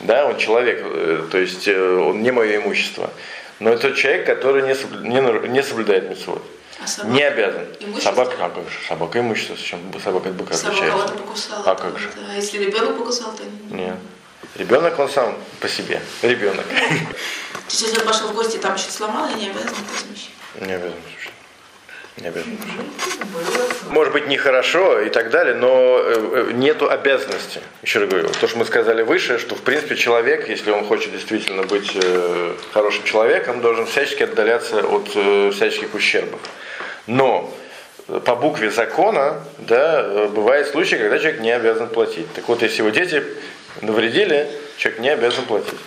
Да, 0.00 0.26
он 0.26 0.36
человек, 0.36 0.80
э, 0.84 1.22
то 1.30 1.38
есть 1.38 1.66
э, 1.66 1.96
он 1.96 2.22
не 2.22 2.30
мое 2.30 2.58
имущество. 2.58 3.10
Но 3.58 3.70
это 3.70 3.92
человек, 3.92 4.26
который 4.26 4.62
не, 4.62 4.74
соблю- 4.74 5.02
не, 5.02 5.48
не 5.48 5.62
соблюдает 5.62 6.10
митцвот. 6.10 6.42
Собака, 6.88 7.14
Не 7.14 7.22
обязан. 7.22 7.66
Имущество? 7.80 8.10
Собака, 8.10 8.44
а 8.44 8.50
как 8.50 8.64
же, 8.64 8.78
собака 8.88 9.20
имущество, 9.20 9.54
с 9.54 9.60
чем 9.60 9.80
собака 10.02 10.28
от 10.28 10.34
быка 10.34 10.54
собака 10.54 10.78
отличается? 10.78 11.06
кого-то 11.06 11.22
покусала. 11.22 11.62
А 11.64 11.74
как 11.74 11.98
же? 11.98 12.10
Да, 12.16 12.34
если 12.34 12.58
ребенок 12.58 12.98
покусал, 12.98 13.32
то 13.32 13.42
не. 13.44 13.84
Нет. 13.84 13.96
Ребенок 14.56 14.98
он 14.98 15.08
сам 15.08 15.36
по 15.60 15.68
себе. 15.68 16.00
Ребенок. 16.22 16.66
То 16.66 16.74
есть, 17.68 17.82
если 17.82 18.00
он 18.00 18.06
пошел 18.06 18.28
в 18.28 18.34
гости, 18.34 18.56
там 18.56 18.76
что-то 18.76 18.94
сломал, 18.94 19.28
я 19.28 19.34
не 19.34 19.50
обязан 19.50 19.68
это 19.68 19.92
возмещать. 19.92 20.30
Не 20.60 20.72
обязан 20.72 20.98
слушать. 21.12 21.32
Не 22.16 22.28
обязан 22.28 22.58
слушать. 22.58 23.90
Может 23.90 24.12
быть 24.12 24.26
нехорошо 24.26 25.00
и 25.00 25.10
так 25.10 25.30
далее, 25.30 25.54
но 25.54 25.98
э, 26.00 26.48
э, 26.48 26.52
нету 26.52 26.90
обязанности. 26.90 27.60
Еще 27.82 28.00
раз 28.00 28.08
говорю, 28.08 28.28
то, 28.28 28.48
что 28.48 28.58
мы 28.58 28.64
сказали 28.64 29.02
выше, 29.02 29.38
что 29.38 29.54
в 29.54 29.62
принципе 29.62 29.96
человек, 29.96 30.48
если 30.48 30.70
он 30.70 30.84
хочет 30.84 31.12
действительно 31.12 31.62
быть 31.62 31.92
э, 31.94 32.54
хорошим 32.72 33.04
человеком, 33.04 33.60
должен 33.60 33.86
всячески 33.86 34.22
отдаляться 34.24 34.80
от 34.80 35.08
всяческих 35.54 35.94
ущербов. 35.94 36.40
Но 37.08 37.52
э, 38.06 38.20
по 38.24 38.36
букве 38.36 38.70
закона, 38.70 39.42
да, 39.58 40.02
э, 40.04 40.28
бывают 40.28 40.68
случаи, 40.68 40.96
когда 40.96 41.18
человек 41.18 41.40
не 41.40 41.50
обязан 41.50 41.88
платить. 41.88 42.32
Так 42.34 42.46
вот, 42.48 42.62
если 42.62 42.82
его 42.82 42.90
дети 42.90 43.24
навредили, 43.80 44.46
человек 44.76 45.00
не 45.00 45.08
обязан 45.08 45.44
платить. 45.46 45.78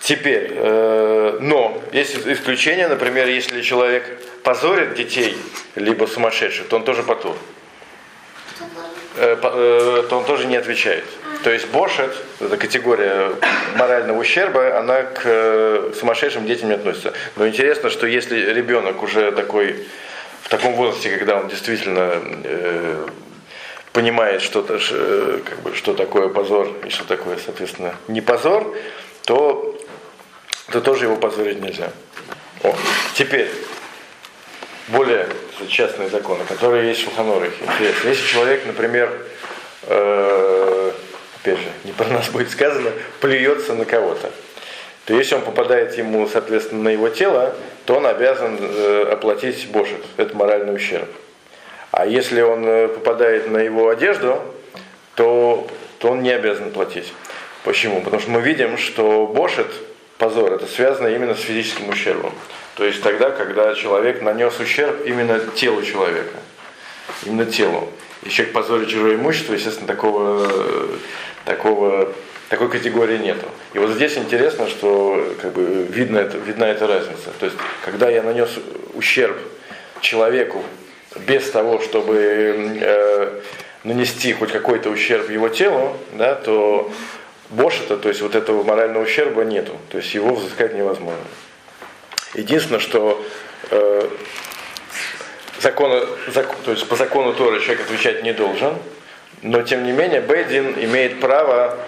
Теперь, 0.00 0.52
э, 0.54 1.38
но 1.40 1.82
есть 1.92 2.16
исключение, 2.26 2.86
например, 2.86 3.28
если 3.28 3.62
человек 3.62 4.04
позорит 4.42 4.94
детей, 4.94 5.36
либо 5.74 6.06
сумасшедших, 6.06 6.68
то 6.68 6.76
он 6.76 6.84
тоже 6.84 7.02
потур. 7.02 7.34
Э, 9.16 9.36
э, 9.42 10.02
то 10.08 10.18
он 10.18 10.24
тоже 10.24 10.46
не 10.46 10.56
отвечает. 10.56 11.04
То 11.44 11.50
есть 11.50 11.68
бошет, 11.68 12.14
эта 12.40 12.56
категория 12.56 13.32
морального 13.76 14.18
ущерба, 14.18 14.78
она 14.78 15.02
к 15.02 15.22
э, 15.24 15.92
сумасшедшим 15.98 16.46
детям 16.46 16.68
не 16.68 16.76
относится. 16.76 17.12
Но 17.36 17.46
интересно, 17.46 17.90
что 17.90 18.06
если 18.06 18.52
ребенок 18.52 19.02
уже 19.02 19.32
такой, 19.32 19.86
в 20.42 20.48
таком 20.48 20.74
возрасте, 20.74 21.16
когда 21.16 21.36
он 21.36 21.48
действительно 21.48 22.12
э, 22.44 23.06
понимает, 23.92 24.42
что, 24.42 24.64
э, 24.68 25.40
как 25.44 25.60
бы, 25.62 25.74
что 25.74 25.94
такое 25.94 26.28
позор 26.28 26.68
и 26.84 26.90
что 26.90 27.04
такое, 27.04 27.38
соответственно, 27.44 27.94
не 28.08 28.20
позор, 28.20 28.74
то, 29.24 29.78
то 30.70 30.80
тоже 30.80 31.04
его 31.04 31.16
позорить 31.16 31.60
нельзя. 31.60 31.92
О, 32.62 32.74
теперь, 33.14 33.50
более 34.88 35.28
частные 35.68 36.08
законы, 36.08 36.44
которые 36.44 36.88
есть 36.88 37.02
в 37.02 37.04
Шуханорахе. 37.04 37.64
Интересно. 37.64 38.08
Если 38.08 38.26
человек, 38.26 38.66
например, 38.66 39.10
э, 39.84 40.92
опять 41.40 41.58
же, 41.58 41.68
не 41.84 41.92
про 41.92 42.08
нас 42.08 42.28
будет 42.28 42.50
сказано, 42.50 42.90
плюется 43.20 43.74
на 43.74 43.84
кого-то, 43.84 44.30
то 45.04 45.14
если 45.14 45.34
он 45.34 45.42
попадает 45.42 45.96
ему, 45.98 46.28
соответственно, 46.28 46.82
на 46.84 46.88
его 46.90 47.08
тело, 47.08 47.54
то 47.86 47.96
он 47.96 48.06
обязан 48.06 48.58
э, 48.60 49.08
оплатить 49.10 49.68
бошет. 49.70 50.00
Это 50.16 50.36
моральный 50.36 50.74
ущерб. 50.74 51.08
А 51.90 52.06
если 52.06 52.40
он 52.40 52.64
э, 52.66 52.88
попадает 52.88 53.50
на 53.50 53.58
его 53.58 53.88
одежду, 53.88 54.40
то, 55.14 55.66
то 55.98 56.08
он 56.10 56.22
не 56.22 56.30
обязан 56.30 56.70
платить. 56.70 57.12
Почему? 57.64 58.00
Потому 58.00 58.22
что 58.22 58.30
мы 58.30 58.40
видим, 58.40 58.78
что 58.78 59.26
бошет, 59.26 59.66
позор, 60.18 60.52
это 60.52 60.66
связано 60.66 61.08
именно 61.08 61.34
с 61.34 61.40
физическим 61.40 61.88
ущербом. 61.88 62.32
То 62.76 62.84
есть 62.84 63.02
тогда, 63.02 63.30
когда 63.30 63.74
человек 63.74 64.22
нанес 64.22 64.58
ущерб 64.58 65.04
именно 65.04 65.40
телу 65.54 65.82
человека. 65.82 66.38
Именно 67.26 67.46
телу. 67.46 67.88
И 68.22 68.30
человек 68.30 68.54
позорит 68.54 68.88
чужое 68.88 69.16
имущество, 69.16 69.54
естественно, 69.54 69.86
такого, 69.86 70.46
э, 70.48 70.96
такого, 71.44 72.12
такой 72.52 72.68
категории 72.68 73.16
нету. 73.16 73.46
И 73.72 73.78
вот 73.78 73.92
здесь 73.92 74.18
интересно, 74.18 74.68
что 74.68 75.26
как 75.40 75.52
бы, 75.54 75.86
видно 75.88 76.18
это, 76.18 76.36
видна 76.36 76.68
эта 76.68 76.86
разница. 76.86 77.30
То 77.40 77.46
есть, 77.46 77.56
когда 77.82 78.10
я 78.10 78.22
нанес 78.22 78.50
ущерб 78.92 79.38
человеку 80.02 80.62
без 81.20 81.50
того, 81.50 81.80
чтобы 81.80 82.78
э, 82.78 83.40
нанести 83.84 84.34
хоть 84.34 84.52
какой-то 84.52 84.90
ущерб 84.90 85.30
его 85.30 85.48
телу, 85.48 85.96
да, 86.12 86.34
то 86.34 86.92
бошета, 87.48 87.96
то 87.96 88.10
есть 88.10 88.20
вот 88.20 88.34
этого 88.34 88.62
морального 88.62 89.04
ущерба 89.04 89.44
нету. 89.44 89.72
То 89.88 89.96
есть 89.96 90.12
его 90.12 90.34
взыскать 90.34 90.74
невозможно. 90.74 91.24
Единственное, 92.34 92.80
что 92.80 93.24
э, 93.70 94.08
закона, 95.58 96.04
зак- 96.28 96.54
то 96.66 96.72
есть 96.72 96.86
по 96.86 96.96
закону 96.96 97.32
Торы 97.32 97.60
человек 97.60 97.86
отвечать 97.86 98.22
не 98.22 98.34
должен, 98.34 98.74
но 99.40 99.62
тем 99.62 99.84
не 99.84 99.92
менее 99.92 100.20
Бейдин 100.20 100.74
имеет 100.84 101.18
право, 101.18 101.78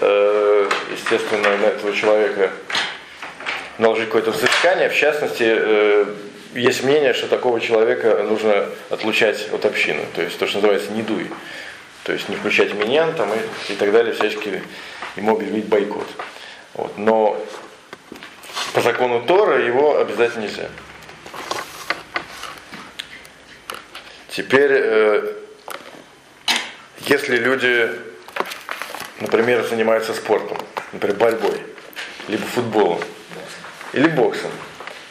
естественно, 0.00 1.56
на 1.56 1.66
этого 1.66 1.94
человека 1.94 2.50
наложить 3.78 4.06
какое-то 4.06 4.32
взыскание. 4.32 4.88
В 4.88 4.94
частности, 4.94 5.44
э, 5.46 6.04
есть 6.54 6.82
мнение, 6.82 7.14
что 7.14 7.28
такого 7.28 7.60
человека 7.60 8.22
нужно 8.22 8.66
отлучать 8.90 9.48
от 9.52 9.64
общины, 9.64 10.04
то 10.14 10.22
есть 10.22 10.38
то, 10.38 10.46
что 10.46 10.56
называется 10.56 10.92
недуй. 10.92 11.30
То 12.04 12.12
есть 12.12 12.28
не 12.28 12.36
включать 12.36 12.74
миньян 12.74 13.14
там, 13.14 13.30
и, 13.32 13.72
и 13.72 13.76
так 13.76 13.92
далее, 13.92 14.14
всячески 14.14 14.62
ему 15.16 15.36
объявить 15.36 15.66
бойкот. 15.66 16.08
Вот. 16.74 16.96
Но 16.96 17.44
по 18.72 18.80
закону 18.80 19.22
Тора 19.22 19.64
его 19.64 19.98
обязательно 19.98 20.44
нельзя. 20.44 20.68
Теперь, 24.28 24.70
э, 24.72 25.32
если 27.06 27.36
люди, 27.36 27.90
например, 29.20 29.66
занимаются 29.66 30.14
спортом, 30.14 30.58
например, 30.92 31.16
борьбой, 31.16 31.62
либо 32.28 32.44
футболом, 32.44 33.00
или 33.92 34.08
боксом, 34.08 34.50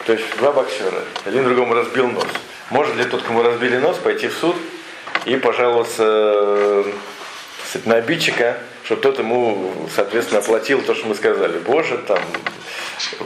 то 0.05 0.13
есть 0.13 0.25
два 0.37 0.51
боксера, 0.51 1.03
один 1.25 1.43
другому 1.43 1.73
разбил 1.73 2.07
нос, 2.07 2.27
может 2.69 2.95
ли 2.95 3.05
тот, 3.05 3.23
кому 3.23 3.43
разбили 3.43 3.77
нос, 3.77 3.97
пойти 3.97 4.27
в 4.27 4.33
суд 4.33 4.55
и 5.25 5.35
пожаловаться 5.37 6.03
э, 6.05 6.83
на 7.85 7.95
обидчика, 7.95 8.57
чтобы 8.83 9.01
тот 9.01 9.19
ему, 9.19 9.73
соответственно, 9.93 10.39
оплатил 10.39 10.81
то, 10.81 10.95
что 10.95 11.07
мы 11.07 11.15
сказали. 11.15 11.57
Боже, 11.59 11.97
там, 11.97 12.19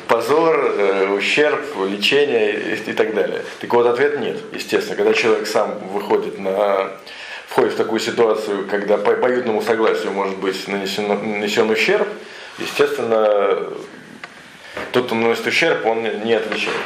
позор, 0.08 0.74
э, 0.78 1.08
ущерб, 1.10 1.62
лечение 1.88 2.54
и, 2.54 2.90
и 2.90 2.94
так 2.94 3.14
далее. 3.14 3.44
Так 3.60 3.72
вот, 3.74 3.86
ответ 3.86 4.20
нет, 4.20 4.38
естественно. 4.54 4.96
Когда 4.96 5.14
человек 5.14 5.48
сам 5.48 5.78
выходит 5.90 6.40
на 6.40 6.92
входит 7.52 7.74
в 7.74 7.78
такую 7.78 8.00
ситуацию, 8.00 8.66
когда 8.66 8.98
по 8.98 9.12
обоюдному 9.12 9.62
согласию 9.62 10.14
может 10.14 10.38
быть 10.38 10.68
нанесен, 10.70 11.08
нанесен 11.08 11.70
ущерб, 11.70 12.08
естественно, 12.58 13.68
тот, 14.94 15.08
кто 15.08 15.16
наносит 15.16 15.48
ущерб, 15.48 15.86
он 15.86 16.04
не 16.24 16.34
отвечает. 16.34 16.78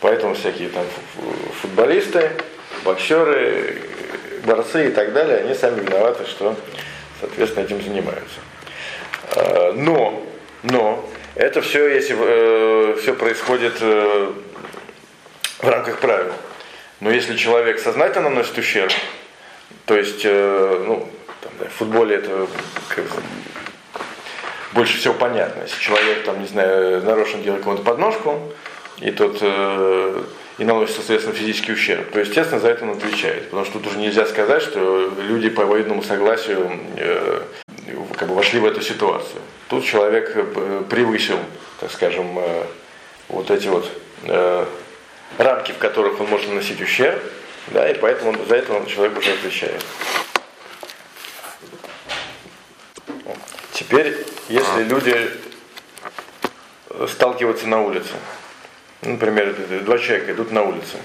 Поэтому 0.00 0.34
всякие 0.34 0.68
там 0.68 0.84
футболисты, 1.60 2.30
боксеры, 2.84 3.82
борцы 4.44 4.88
и 4.88 4.90
так 4.92 5.12
далее, 5.12 5.38
они 5.38 5.54
сами 5.54 5.80
виноваты, 5.80 6.26
что, 6.26 6.54
соответственно, 7.20 7.64
этим 7.64 7.82
занимаются. 7.82 8.38
А, 9.34 9.72
но, 9.72 10.24
но, 10.62 11.10
это 11.34 11.60
все, 11.60 11.88
если 11.88 12.16
э, 12.16 12.96
все 13.02 13.14
происходит 13.14 13.74
э, 13.80 14.30
в 15.58 15.68
рамках 15.68 15.98
правил. 15.98 16.32
Но 17.00 17.10
если 17.10 17.36
человек 17.36 17.80
сознательно 17.80 18.30
наносит 18.30 18.56
ущерб, 18.56 18.92
то 19.86 19.96
есть, 19.96 20.22
э, 20.24 20.84
ну, 20.86 21.08
там, 21.40 21.52
да, 21.58 21.66
в 21.66 21.72
футболе 21.72 22.16
это 22.16 22.46
как, 22.88 23.04
больше 24.72 24.98
всего 24.98 25.14
понятно. 25.14 25.62
Если 25.62 25.80
человек, 25.80 26.24
там, 26.24 26.40
не 26.40 26.48
знаю, 26.48 27.02
нарочно 27.02 27.40
делает 27.40 27.64
кому-то 27.64 27.82
подножку, 27.82 28.52
и 28.98 29.10
тот 29.10 29.38
э, 29.40 30.22
и 30.58 30.64
наносит, 30.64 30.96
соответственно, 30.96 31.36
физический 31.36 31.72
ущерб, 31.72 32.10
то, 32.10 32.20
естественно, 32.20 32.60
за 32.60 32.68
это 32.68 32.84
он 32.84 32.92
отвечает. 32.92 33.44
Потому 33.44 33.64
что 33.64 33.78
тут 33.78 33.88
уже 33.88 33.98
нельзя 33.98 34.24
сказать, 34.26 34.62
что 34.62 35.12
люди 35.28 35.50
по 35.50 35.66
военному 35.66 36.02
согласию 36.02 36.70
э, 36.96 37.40
как 38.16 38.28
бы 38.28 38.34
вошли 38.34 38.58
в 38.58 38.64
эту 38.64 38.80
ситуацию. 38.80 39.40
Тут 39.68 39.84
человек 39.84 40.32
э, 40.34 40.82
превысил, 40.88 41.38
так 41.78 41.92
скажем, 41.92 42.38
э, 42.38 42.62
вот 43.28 43.50
эти 43.50 43.68
вот 43.68 43.90
э, 44.24 44.64
рамки, 45.38 45.72
в 45.72 45.78
которых 45.78 46.20
он 46.20 46.28
может 46.28 46.48
наносить 46.48 46.80
ущерб, 46.80 47.20
да, 47.68 47.90
и 47.90 47.94
поэтому 47.94 48.30
он, 48.30 48.46
за 48.46 48.56
это 48.56 48.72
он 48.72 48.86
человек 48.86 49.18
уже 49.18 49.32
отвечает. 49.32 49.84
Теперь, 53.72 54.26
если 54.48 54.84
люди 54.84 55.30
сталкиваются 57.08 57.66
на 57.66 57.82
улице, 57.82 58.14
например, 59.02 59.54
два 59.82 59.98
человека 59.98 60.32
идут 60.32 60.50
на 60.50 60.62
улице 60.62 60.96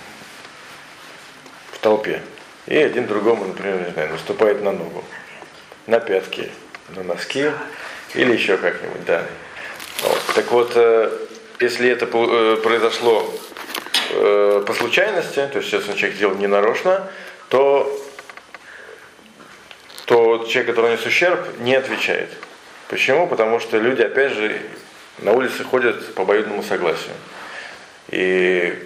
в 1.74 1.80
толпе, 1.80 2.22
и 2.68 2.78
один 2.78 3.08
другому, 3.08 3.46
например, 3.46 3.86
не 3.88 3.92
знаю, 3.92 4.12
наступает 4.12 4.62
на 4.62 4.72
ногу, 4.72 5.04
на 5.88 6.00
пятки, 6.00 6.52
на 6.90 7.04
носки 7.04 7.52
или 8.14 8.34
еще 8.34 8.58
как-нибудь, 8.58 9.04
да. 9.06 9.26
Вот. 10.04 10.22
Так 10.36 10.52
вот, 10.52 10.72
э, 10.76 11.12
если 11.60 11.90
это 11.90 12.06
э, 12.06 12.58
произошло 12.58 13.34
э, 14.10 14.64
по 14.66 14.74
случайности, 14.74 15.48
то 15.52 15.60
есть 15.60 15.72
если 15.72 15.94
человек 15.94 16.16
сделал 16.16 16.36
ненарочно, 16.36 17.08
то, 17.50 17.92
то 20.06 20.46
человек, 20.50 20.68
который 20.76 20.92
нес 20.92 21.06
ущерб, 21.06 21.40
не 21.60 21.76
отвечает. 21.76 22.30
Почему? 22.88 23.28
Потому 23.28 23.60
что 23.60 23.78
люди, 23.78 24.02
опять 24.02 24.34
же, 24.34 24.62
на 25.20 25.34
улице 25.34 25.64
ходят 25.64 26.14
по 26.16 26.24
обоюдному 26.24 26.64
согласию. 26.64 27.14
И 28.10 28.82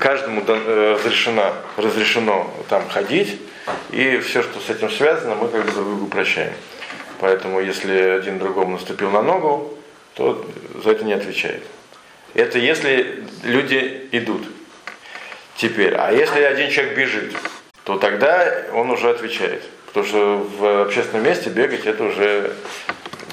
каждому 0.00 0.42
разрешено, 0.44 1.54
разрешено 1.76 2.52
там 2.68 2.88
ходить, 2.88 3.40
и 3.90 4.18
все, 4.18 4.42
что 4.42 4.58
с 4.60 4.70
этим 4.70 4.90
связано, 4.90 5.36
мы 5.36 5.48
как 5.48 5.64
бы 5.64 5.70
друг 5.70 5.86
другу 5.86 6.06
прощаем. 6.06 6.52
Поэтому 7.20 7.60
если 7.60 7.92
один 7.92 8.38
другому 8.38 8.72
наступил 8.72 9.10
на 9.10 9.22
ногу, 9.22 9.78
то 10.14 10.44
за 10.82 10.90
это 10.90 11.04
не 11.04 11.12
отвечает. 11.12 11.62
Это 12.36 12.58
если 12.58 13.24
люди 13.44 14.08
идут. 14.12 14.46
Теперь, 15.56 15.94
а 15.94 16.12
если 16.12 16.42
один 16.42 16.70
человек 16.70 16.94
бежит, 16.94 17.34
то 17.84 17.96
тогда 17.96 18.66
он 18.74 18.90
уже 18.90 19.08
отвечает. 19.08 19.62
Потому 19.86 20.06
что 20.06 20.36
в 20.58 20.82
общественном 20.82 21.24
месте 21.24 21.48
бегать 21.48 21.86
это 21.86 22.04
уже, 22.04 22.52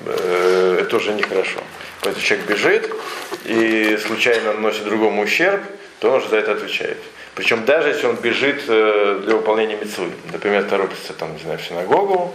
э, 0.06 0.78
это 0.84 0.96
уже 0.96 1.12
нехорошо. 1.12 1.60
Поэтому 2.00 2.24
человек 2.24 2.48
бежит 2.48 2.96
и 3.44 3.98
случайно 3.98 4.54
наносит 4.54 4.86
другому 4.86 5.24
ущерб, 5.24 5.62
то 6.00 6.10
он 6.10 6.20
уже 6.20 6.30
за 6.30 6.38
это 6.38 6.54
отвечает. 6.54 6.98
Причем 7.36 7.66
даже 7.66 7.90
если 7.90 8.06
он 8.06 8.16
бежит 8.16 8.64
э, 8.70 9.22
для 9.26 9.36
выполнения 9.36 9.76
митцвы, 9.76 10.12
например, 10.32 10.64
торопится 10.64 11.12
там, 11.12 11.34
не 11.34 11.40
знаю, 11.40 11.60
в 11.60 11.64
синагогу 11.64 12.34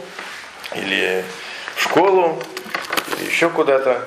или 0.75 1.25
в 1.77 1.83
школу, 1.83 2.43
или 3.17 3.31
еще 3.31 3.49
куда-то, 3.49 4.07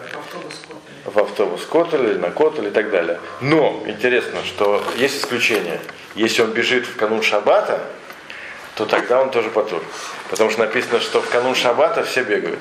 в 1.06 1.18
автобус 1.20 1.66
Котель 1.66 2.04
или 2.12 2.18
на 2.18 2.32
Котель 2.32 2.68
и 2.68 2.72
так 2.72 2.92
далее. 2.92 3.20
Но 3.42 3.84
интересно, 3.86 4.40
что 4.46 4.84
есть 4.98 5.20
исключение. 5.20 5.80
Если 6.16 6.42
он 6.42 6.52
бежит 6.52 6.86
в 6.86 6.96
канун 6.96 7.22
Шаббата, 7.22 7.82
то 8.76 8.86
тогда 8.86 9.22
он 9.22 9.32
тоже 9.32 9.50
потур. 9.50 9.84
Потому 10.30 10.50
что 10.50 10.62
написано, 10.62 11.00
что 11.00 11.22
в 11.22 11.30
канун 11.30 11.56
Шаббата 11.56 12.04
все 12.04 12.24
бегают. 12.24 12.60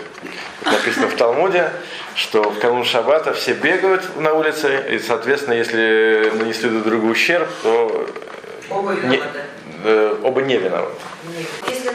Написано 0.65 1.09
в 1.09 1.17
Талмуде, 1.17 1.71
что 2.17 2.43
в 2.43 2.59
канун 2.59 2.85
Шаббата 2.85 3.33
все 3.33 3.53
бегают 3.53 4.17
на 4.17 4.35
улице, 4.35 4.85
и, 4.91 4.99
соответственно, 4.99 5.55
если 5.55 6.33
нанесли 6.35 6.69
друг 6.69 6.85
другу 6.85 7.09
ущерб, 7.09 7.49
то 7.63 8.09
Оба 8.71 8.93
не, 8.93 9.21
э, 9.85 10.17
оба 10.23 10.43
не 10.43 10.57
виноваты. 10.57 10.95
Если, 11.69 11.90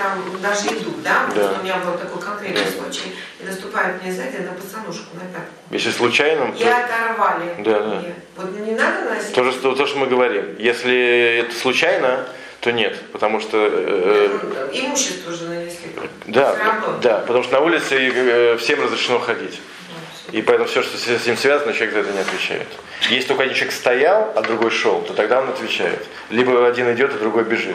там 0.00 0.40
даже 0.40 0.68
идут, 0.68 1.02
да, 1.02 1.28
да. 1.34 1.56
у 1.60 1.62
меня 1.62 1.76
был 1.76 1.92
такой 1.98 2.22
конкретный 2.22 2.64
да. 2.64 2.70
случай, 2.70 3.14
и 3.38 3.44
наступают 3.44 4.02
мне 4.02 4.10
сзади 4.10 4.38
на 4.38 4.52
пацанушку, 4.52 5.14
на 5.14 5.20
пятку. 5.20 5.52
Если 5.70 5.90
случайно, 5.90 6.54
И 6.56 6.64
то... 6.64 6.76
оторвали. 6.76 7.54
Да, 7.58 7.80
да. 7.80 8.02
Вот 8.36 8.58
не 8.58 8.72
надо 8.72 9.10
носить. 9.10 9.34
То, 9.34 9.52
что, 9.52 9.74
то, 9.74 9.86
что 9.86 9.98
мы 9.98 10.06
говорим. 10.06 10.56
Если 10.58 11.40
это 11.40 11.54
случайно, 11.54 12.26
то 12.60 12.72
нет, 12.72 12.98
потому 13.12 13.40
что... 13.40 13.58
Э, 13.70 14.38
э 14.72 14.78
Имущество 14.78 15.32
уже 15.32 15.44
нанесли. 15.44 15.90
Да, 16.26 16.56
да, 17.02 17.18
потому 17.18 17.44
что 17.44 17.52
на 17.52 17.60
улице 17.60 17.96
э, 17.96 18.56
всем 18.56 18.82
разрешено 18.82 19.18
ходить. 19.18 19.60
И 20.32 20.42
поэтому 20.42 20.68
все, 20.68 20.82
что 20.82 20.96
с 20.96 21.08
этим 21.08 21.36
связано, 21.36 21.72
человек 21.72 21.94
за 21.94 22.00
это 22.00 22.12
не 22.12 22.20
отвечает. 22.20 22.68
Если 23.10 23.28
только 23.28 23.42
один 23.42 23.54
человек 23.54 23.74
стоял, 23.74 24.32
а 24.34 24.42
другой 24.42 24.70
шел, 24.70 25.02
то 25.02 25.12
тогда 25.12 25.40
он 25.40 25.48
отвечает. 25.48 26.06
Либо 26.30 26.66
один 26.66 26.90
идет, 26.92 27.12
а 27.14 27.18
другой 27.18 27.44
бежит. 27.44 27.74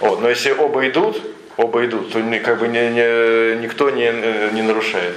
Вот. 0.00 0.20
Но 0.20 0.28
если 0.28 0.50
оба 0.50 0.86
идут, 0.88 1.22
оба 1.56 1.84
идут, 1.84 2.12
то 2.12 2.22
как 2.44 2.58
бы 2.58 2.68
не, 2.68 2.90
не, 2.90 3.56
никто 3.62 3.90
не, 3.90 4.10
не 4.52 4.62
нарушает 4.62 5.16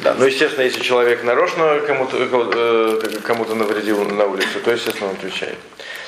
Да, 0.00 0.14
но 0.14 0.26
естественно, 0.26 0.64
если 0.64 0.80
человек 0.80 1.22
нарочно 1.22 1.80
кому-то 1.86 2.16
э, 2.20 3.18
кому-то 3.22 3.54
навредил 3.54 4.04
на 4.04 4.24
улице, 4.24 4.58
то 4.64 4.70
естественно 4.70 5.10
он 5.10 5.16
отвечает. 5.16 5.58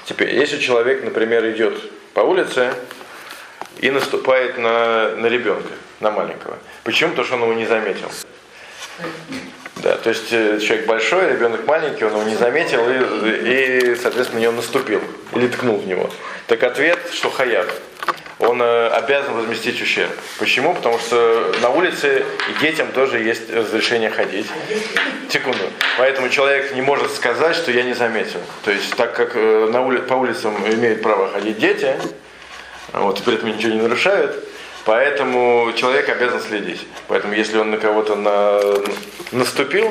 Теперь, 0.07 0.35
если 0.35 0.59
человек, 0.59 1.05
например, 1.05 1.49
идет 1.51 1.75
по 2.13 2.21
улице 2.21 2.73
и 3.79 3.91
наступает 3.91 4.59
на, 4.59 5.11
на 5.17 5.27
ребенка, 5.27 5.73
на 6.01 6.11
маленького. 6.11 6.59
Почему? 6.85 7.11
Потому 7.11 7.27
что 7.27 7.37
он 7.37 7.43
его 7.43 7.55
не 7.55 7.67
заметил. 7.67 8.11
Да, 9.77 9.97
то 9.97 10.09
есть 10.09 10.33
э, 10.33 10.61
человек 10.61 10.87
большой, 10.87 11.33
ребенок 11.33 11.67
маленький, 11.67 12.05
он 12.05 12.13
его 12.13 12.23
не 12.23 12.37
заметил 12.37 12.89
и, 12.89 13.91
и 13.91 13.97
соответственно, 13.97 14.41
на 14.41 14.45
него 14.45 14.53
наступил 14.53 15.03
или 15.35 15.47
ткнул 15.49 15.77
в 15.77 15.87
него. 15.87 16.09
Так 16.47 16.63
ответ, 16.63 16.99
что 17.13 17.29
хаят. 17.29 17.69
Он 18.39 18.61
э, 18.61 18.89
обязан 18.89 19.35
возместить 19.35 19.81
ущерб. 19.81 20.11
Почему? 20.39 20.75
Потому 20.75 20.99
что 20.99 21.55
на 21.63 21.71
улице 21.71 22.25
детям 22.61 22.89
тоже 22.93 23.21
есть 23.21 23.51
разрешение 23.51 24.11
ходить. 24.11 24.47
Секунду. 25.31 25.65
Поэтому 25.99 26.29
человек 26.29 26.75
не 26.75 26.83
может 26.83 27.13
сказать, 27.13 27.55
что 27.55 27.71
я 27.71 27.85
не 27.85 27.95
заметил. 27.95 28.41
То 28.65 28.73
есть, 28.73 28.95
так 28.97 29.15
как 29.15 29.37
э, 29.37 29.69
на 29.71 29.87
ули... 29.87 29.99
по 29.99 30.15
улицам 30.15 30.57
имеют 30.67 31.03
право 31.03 31.29
ходить 31.29 31.59
дети, 31.59 31.95
вот, 32.93 33.21
и 33.21 33.23
при 33.23 33.35
этом 33.35 33.57
ничего 33.57 33.73
не 33.73 33.83
нарушают, 33.83 34.45
Поэтому 34.85 35.73
человек 35.77 36.09
обязан 36.11 36.41
следить. 36.41 36.87
Поэтому 37.09 37.35
если 37.35 37.57
он 37.57 37.71
на 37.71 37.79
кого-то 37.79 38.17
на, 38.17 38.61
наступил, 39.33 39.91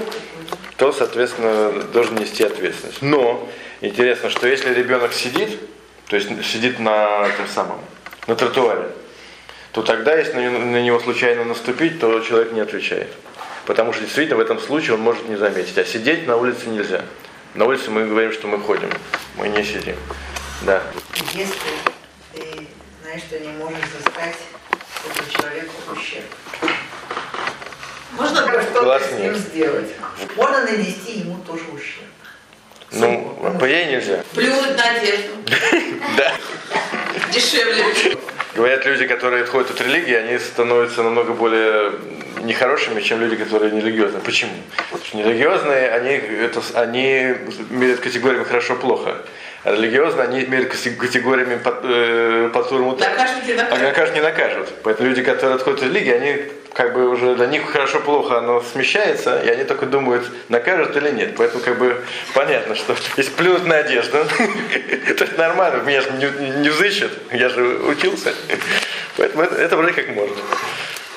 то, 0.77 0.91
соответственно, 0.91 1.83
должен 1.91 2.15
нести 2.15 2.43
ответственность. 2.43 3.01
Но 3.01 3.49
интересно, 3.81 4.29
что 4.29 4.47
если 4.47 4.73
ребенок 4.73 5.13
сидит, 5.13 5.59
то 6.07 6.15
есть 6.15 6.29
сидит 6.45 6.79
на 6.79 7.27
том 7.37 7.47
самом, 7.47 7.79
на 8.27 8.35
тротуаре, 8.35 8.89
то 9.71 9.81
тогда, 9.81 10.15
если 10.15 10.33
на 10.35 10.81
него 10.81 10.99
случайно 10.99 11.43
наступить, 11.45 11.99
то 11.99 12.19
человек 12.19 12.51
не 12.53 12.61
отвечает. 12.61 13.09
Потому 13.65 13.93
что 13.93 14.03
действительно 14.03 14.37
в 14.37 14.41
этом 14.41 14.59
случае 14.59 14.95
он 14.95 15.01
может 15.01 15.27
не 15.27 15.35
заметить. 15.35 15.77
А 15.77 15.85
сидеть 15.85 16.27
на 16.27 16.35
улице 16.35 16.67
нельзя. 16.67 17.03
На 17.55 17.65
улице 17.65 17.89
мы 17.91 18.05
говорим, 18.05 18.31
что 18.31 18.47
мы 18.47 18.59
ходим, 18.59 18.89
мы 19.35 19.47
не 19.47 19.63
сидим. 19.63 19.95
Да. 20.61 20.81
Если 21.33 21.53
ты 22.33 22.67
знаешь, 23.01 23.21
что 23.27 23.39
не 23.39 23.49
можешь 23.49 23.85
застать 23.97 24.35
этому 25.05 25.29
человеку 25.29 25.73
ущерб. 25.91 26.25
Можно 28.13 28.61
что-то 28.61 28.99
с 28.99 29.19
ним 29.19 29.35
сделать. 29.35 29.91
Можно 30.35 30.63
нанести 30.65 31.19
ему 31.19 31.37
тоже 31.45 31.63
ущерб. 31.73 32.07
Ну, 32.91 33.57
по 33.59 33.65
ей 33.65 33.87
нельзя. 33.87 34.23
Плюнуть 34.33 34.77
на 34.77 34.91
одежду. 34.91 35.31
Да. 36.17 36.33
Дешевле. 37.33 37.83
Говорят, 38.55 38.85
люди, 38.85 39.07
которые 39.07 39.43
отходят 39.43 39.71
от 39.71 39.81
религии, 39.81 40.13
они 40.13 40.37
становятся 40.37 41.01
намного 41.01 41.33
более 41.33 41.93
нехорошими, 42.43 43.01
чем 43.01 43.19
люди, 43.19 43.35
которые 43.35 43.71
нерелигиозные. 43.71 44.21
Почему? 44.21 44.51
Потому 44.91 45.03
что 45.03 45.17
нерелигиозные, 45.17 45.89
они, 45.89 46.11
это, 46.11 46.61
они 46.75 47.35
меряют 47.71 48.01
категориями 48.01 48.43
хорошо-плохо. 48.43 49.17
А 49.63 49.71
религиозно 49.71 50.23
они 50.23 50.45
меряют 50.45 50.69
категориями 50.69 51.57
под, 51.57 51.79
э, 51.83 52.49
под 52.53 52.71
Накажут 52.71 53.47
не 53.47 53.53
накажут. 53.53 53.81
А 53.81 53.83
накажут 53.83 54.15
не 54.15 54.21
накажут. 54.21 54.69
Поэтому 54.83 55.09
люди, 55.09 55.23
которые 55.23 55.55
отходят 55.55 55.81
от 55.81 55.85
религии, 55.87 56.11
они 56.11 56.45
как 56.73 56.93
бы 56.93 57.07
уже 57.07 57.35
для 57.35 57.45
них 57.45 57.69
хорошо-плохо 57.69 58.39
оно 58.39 58.61
смещается, 58.61 59.39
и 59.39 59.49
они 59.49 59.63
только 59.63 59.85
думают, 59.85 60.29
накажут 60.49 60.95
или 60.97 61.11
нет. 61.11 61.35
Поэтому 61.37 61.63
как 61.63 61.77
бы 61.77 62.03
понятно, 62.33 62.75
что 62.75 62.95
если 63.15 63.31
плюнуть 63.31 63.65
на 63.65 63.77
одежду, 63.77 64.17
это 65.07 65.27
нормально, 65.37 65.83
меня 65.83 66.01
же 66.01 66.11
не 66.11 66.69
взыщут, 66.69 67.11
я 67.31 67.49
же 67.49 67.63
учился. 67.63 68.33
Поэтому 69.17 69.43
это, 69.43 69.77
вроде 69.77 69.93
как 69.93 70.09
можно. 70.09 70.35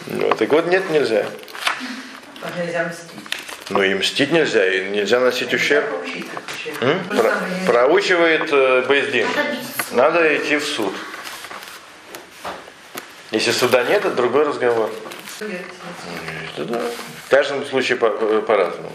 Вот. 0.07 0.43
И 0.43 0.47
вот 0.47 0.67
нет, 0.67 0.89
нельзя. 0.91 1.25
А 2.43 2.61
нельзя 2.61 2.85
мстить. 2.85 3.11
Ну 3.71 3.83
и 3.83 3.95
мстить 3.95 4.31
нельзя, 4.31 4.65
и 4.65 4.91
нельзя 4.91 5.19
носить 5.19 5.53
ущерб. 5.53 5.87
Про, 7.09 7.33
проучивает 7.67 8.53
э, 8.53 8.85
Бейздин. 8.87 9.27
Надо 9.93 10.37
идти 10.37 10.57
в 10.59 10.65
суд. 10.65 10.95
Если 13.33 13.51
суда 13.51 13.83
нет, 13.83 14.05
это 14.05 14.15
другой 14.15 14.45
разговор. 14.45 14.86
Это 15.41 16.65
да. 16.65 16.81
В 17.27 17.31
каждом 17.31 17.65
случае 17.67 17.99
по- 17.99 18.11
по- 18.11 18.41
по-разному. 18.41 18.91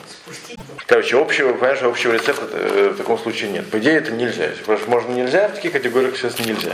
Короче, 0.88 1.18
общего, 1.20 1.54
понимаешь, 1.54 1.82
общего 1.84 2.14
рецепта 2.14 2.48
э, 2.52 2.90
в 2.94 2.98
таком 2.98 3.18
случае 3.20 3.52
нет. 3.52 3.70
По 3.70 3.78
идее 3.78 3.96
это 3.98 4.12
нельзя. 4.12 4.50
Спрашиваешь, 4.56 4.88
можно 4.88 5.12
нельзя, 5.14 5.48
в 5.50 5.56
таких 5.56 5.74
категориях 5.74 6.16
сейчас 6.18 6.40
нельзя. 6.40 6.74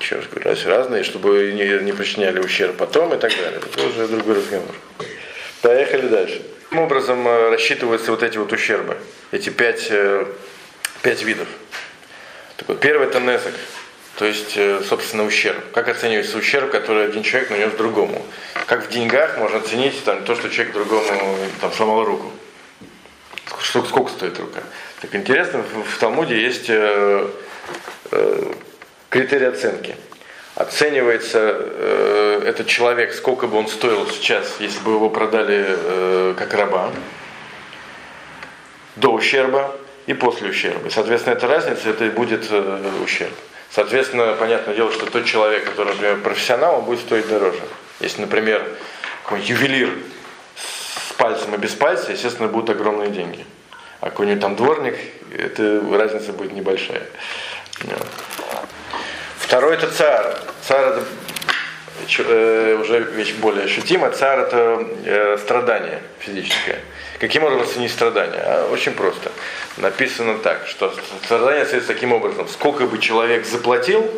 Еще 0.00 0.16
раз 0.16 0.26
говорю, 0.26 0.50
раз- 0.50 0.64
разные, 0.66 1.04
чтобы 1.04 1.52
не, 1.52 1.84
не 1.84 1.92
причиняли 1.92 2.40
ущерб 2.40 2.76
потом 2.76 3.14
и 3.14 3.18
так 3.18 3.32
далее. 3.36 3.60
Это 3.60 3.86
уже 3.86 4.08
другой 4.08 4.36
разговор. 4.36 4.74
Поехали 5.62 6.08
дальше. 6.08 6.42
Каким 6.64 6.80
образом 6.82 7.26
э, 7.28 7.50
рассчитываются 7.50 8.10
вот 8.10 8.22
эти 8.22 8.38
вот 8.38 8.52
ущербы? 8.52 8.96
Эти 9.30 9.50
пять, 9.50 9.86
э, 9.90 10.26
пять 11.02 11.22
видов. 11.22 11.48
Так 12.56 12.68
вот, 12.68 12.80
первый 12.80 13.06
это 13.06 13.20
незак, 13.20 13.54
то 14.20 14.26
есть, 14.26 14.54
э, 14.54 14.82
собственно, 14.86 15.24
ущерб. 15.24 15.70
Как 15.72 15.88
оценивается 15.88 16.36
ущерб, 16.36 16.70
который 16.70 17.06
один 17.06 17.22
человек 17.22 17.48
нанес 17.48 17.72
другому? 17.72 18.20
Как 18.66 18.86
в 18.86 18.90
деньгах 18.90 19.38
можно 19.38 19.56
оценить 19.56 20.04
там, 20.04 20.24
то, 20.24 20.34
что 20.34 20.50
человек 20.50 20.74
другому 20.74 21.38
там, 21.62 21.72
сломал 21.72 22.04
руку? 22.04 22.30
Сколько, 23.62 23.88
сколько 23.88 24.10
стоит 24.10 24.38
рука? 24.38 24.60
Так 25.00 25.14
интересно, 25.14 25.62
в, 25.62 25.84
в 25.84 25.98
Талмуде 25.98 26.38
есть 26.38 26.66
э, 26.68 27.28
э, 28.10 28.52
критерий 29.08 29.46
оценки. 29.46 29.96
Оценивается 30.54 31.56
э, 31.58 32.42
этот 32.44 32.66
человек, 32.66 33.14
сколько 33.14 33.46
бы 33.46 33.56
он 33.56 33.68
стоил 33.68 34.06
сейчас, 34.10 34.56
если 34.58 34.80
бы 34.80 34.92
его 34.92 35.08
продали 35.08 35.64
э, 35.66 36.34
как 36.36 36.52
раба, 36.52 36.92
до 38.96 39.12
ущерба 39.12 39.74
и 40.04 40.12
после 40.12 40.50
ущерба. 40.50 40.88
И, 40.88 40.90
соответственно, 40.90 41.32
эта 41.32 41.46
разница, 41.46 41.88
это 41.88 42.04
и 42.04 42.10
будет 42.10 42.48
э, 42.50 42.90
ущерб. 43.02 43.32
Соответственно, 43.70 44.34
понятное 44.34 44.74
дело, 44.74 44.90
что 44.92 45.06
тот 45.06 45.24
человек, 45.24 45.64
который, 45.64 45.90
например, 45.94 46.20
профессионал, 46.20 46.78
он 46.78 46.84
будет 46.84 47.00
стоить 47.00 47.28
дороже. 47.28 47.60
Если, 48.00 48.20
например, 48.20 48.66
какой-нибудь 49.22 49.50
ювелир 49.50 49.98
с 50.56 51.12
пальцем 51.12 51.54
и 51.54 51.58
без 51.58 51.72
пальца, 51.74 52.10
естественно, 52.10 52.48
будут 52.48 52.70
огромные 52.70 53.10
деньги. 53.10 53.46
А 54.00 54.10
какой-нибудь 54.10 54.40
там 54.40 54.56
дворник, 54.56 54.96
это 55.36 55.82
разница 55.92 56.32
будет 56.32 56.52
небольшая. 56.52 57.02
Второй 59.38 59.74
это 59.74 59.88
царь. 59.90 60.34
Царь 60.66 60.86
это 60.86 61.04
уже 62.04 63.00
вещь 63.14 63.34
более 63.34 63.64
ощутимая. 63.64 64.10
Царь 64.10 64.40
это 64.40 64.86
э, 65.04 65.38
страдание 65.38 66.00
физическое. 66.18 66.80
Каким 67.18 67.44
образом 67.44 67.62
оценить 67.62 67.92
страдание? 67.92 68.40
А, 68.40 68.70
очень 68.72 68.92
просто. 68.92 69.30
Написано 69.76 70.38
так, 70.38 70.66
что 70.66 70.94
страдание 71.24 71.62
оценивается 71.62 71.92
таким 71.92 72.12
образом. 72.12 72.48
Сколько 72.48 72.86
бы 72.86 72.98
человек 72.98 73.46
заплатил, 73.46 74.10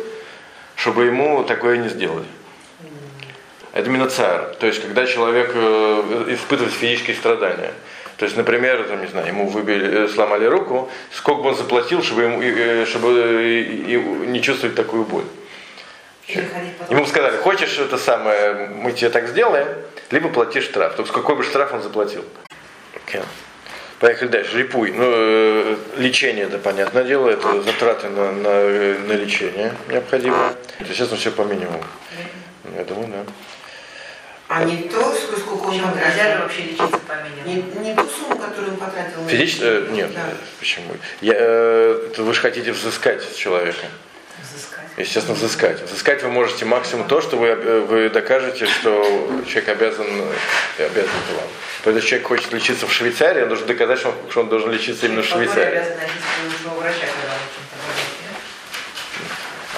чтобы 0.75 1.05
ему 1.05 1.43
такое 1.43 1.77
не 1.77 1.89
сделали. 1.89 2.25
Это 3.73 3.89
именно 3.89 4.09
царь. 4.09 4.55
То 4.59 4.67
есть, 4.67 4.81
когда 4.81 5.05
человек 5.05 5.51
э, 5.53 6.25
испытывает 6.29 6.73
физические 6.73 7.15
страдания. 7.15 7.73
То 8.17 8.25
есть, 8.25 8.37
например, 8.37 8.83
там, 8.83 9.01
не 9.01 9.07
знаю, 9.07 9.27
ему 9.27 9.49
выбили, 9.49 10.05
э, 10.05 10.07
сломали 10.07 10.45
руку, 10.45 10.89
сколько 11.11 11.41
бы 11.41 11.49
он 11.49 11.55
заплатил, 11.55 12.03
чтобы, 12.03 12.21
ему, 12.21 12.41
э, 12.41 12.85
чтобы 12.85 13.09
э, 13.09 14.25
не 14.27 14.41
чувствовать 14.41 14.75
такую 14.75 15.03
боль. 15.03 15.25
Ему 16.27 17.05
сказали, 17.05 17.37
хочешь 17.37 17.77
это 17.77 17.97
самое, 17.97 18.67
мы 18.69 18.91
тебе 18.93 19.09
так 19.09 19.27
сделаем, 19.27 19.67
либо 20.11 20.29
плати 20.29 20.61
штраф. 20.61 20.95
Только 20.95 21.11
какой 21.13 21.35
бы 21.35 21.43
штраф 21.43 21.73
он 21.73 21.81
заплатил. 21.81 22.23
Окей. 22.95 23.21
Поехали 23.99 24.27
дальше. 24.29 24.57
Рипуй. 24.57 24.91
Ну, 24.91 25.03
э, 25.05 25.77
лечение, 25.97 26.45
это 26.45 26.57
понятное 26.57 27.03
дело, 27.03 27.29
это 27.29 27.61
затраты 27.61 28.09
на, 28.09 28.31
на, 28.31 28.47
э, 28.49 28.97
на 28.99 29.13
лечение 29.13 29.73
необходимо. 29.89 30.53
Естественно, 30.79 31.17
все 31.19 31.31
по 31.31 31.43
минимуму. 31.43 31.83
Я 32.77 32.83
думаю, 32.85 33.07
да. 33.07 33.33
А 34.49 34.63
не 34.65 34.89
то, 34.89 35.13
сколько 35.13 35.63
он 35.67 35.79
потратил. 35.79 36.41
вообще 36.41 36.61
лечиться 36.63 36.87
по 37.07 37.13
Не, 37.45 37.55
минимуму? 37.55 37.81
не 37.81 37.95
ту 37.95 38.03
сумму, 38.07 38.35
которую 38.37 38.71
он 38.73 38.77
потратил. 38.77 39.21
на 39.21 39.29
Физически? 39.29 39.63
э, 39.63 39.87
Нет, 39.91 40.13
Да. 40.13 40.21
почему? 40.59 40.93
Я, 41.21 41.33
э, 41.37 42.09
вы 42.17 42.33
же 42.33 42.41
хотите 42.41 42.71
взыскать 42.73 43.23
с 43.23 43.35
человека. 43.35 43.85
Взыскать. 44.41 44.85
Естественно, 44.97 45.35
взыскать. 45.35 45.81
Взыскать 45.81 46.23
вы 46.23 46.29
можете 46.29 46.65
максимум 46.65 47.07
то, 47.07 47.21
что 47.21 47.37
вы, 47.37 47.47
э, 47.47 47.79
вы 47.81 48.09
докажете, 48.09 48.65
что 48.65 49.43
человек 49.47 49.69
обязан, 49.69 50.07
э, 50.77 50.85
обязан 50.85 51.11
вам. 51.35 51.47
То 51.83 51.91
есть, 51.91 52.07
человек 52.07 52.27
хочет 52.27 52.53
лечиться 52.53 52.87
в 52.87 52.93
Швейцарии, 52.93 53.43
он 53.43 53.49
должен 53.49 53.67
доказать, 53.67 53.99
что 53.99 54.09
он, 54.09 54.15
что 54.29 54.41
он 54.41 54.49
должен 54.49 54.71
лечиться 54.71 55.05
именно 55.05 55.21
в 55.21 55.25
Швейцарии. 55.25 55.83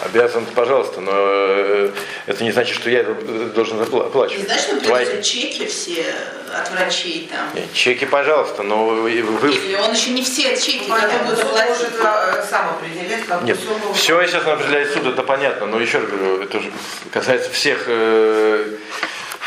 Обязан, 0.06 0.46
пожалуйста, 0.54 1.02
но 1.02 1.12
э, 1.16 1.90
это 2.28 2.44
не 2.44 2.52
значит, 2.52 2.76
что 2.76 2.90
я 2.92 3.00
это 3.00 3.14
должен 3.56 3.78
запла- 3.80 4.02
Не 4.04 4.08
оплачивать. 4.08 4.46
знаешь, 4.46 4.62
что 4.62 4.80
Твои- 4.82 5.22
чеки 5.24 5.66
все 5.66 6.06
от 6.54 6.70
врачей 6.72 7.28
там? 7.32 7.50
Нет, 7.56 7.74
Чеки, 7.74 8.06
пожалуйста, 8.06 8.62
но 8.62 8.86
вы, 8.86 9.12
Или 9.12 9.76
он 9.76 9.94
еще 9.94 10.12
не 10.12 10.24
все 10.24 10.56
чеки 10.58 10.88
будет 10.88 11.40
суд 11.40 11.54
может 11.54 11.94
э, 12.00 12.46
сам 12.50 12.70
определять, 12.70 13.24
Нет, 13.44 13.58
сумму. 13.60 13.94
все, 13.94 14.22
естественно, 14.22 14.54
определяет 14.54 14.94
суд, 14.94 15.08
это 15.08 15.24
понятно, 15.24 15.66
но 15.66 15.80
еще 15.80 15.98
раз 15.98 16.08
говорю, 16.08 16.44
это 16.44 16.60
же 16.60 16.72
касается 17.12 17.50
всех, 17.50 17.86
э, 17.88 18.76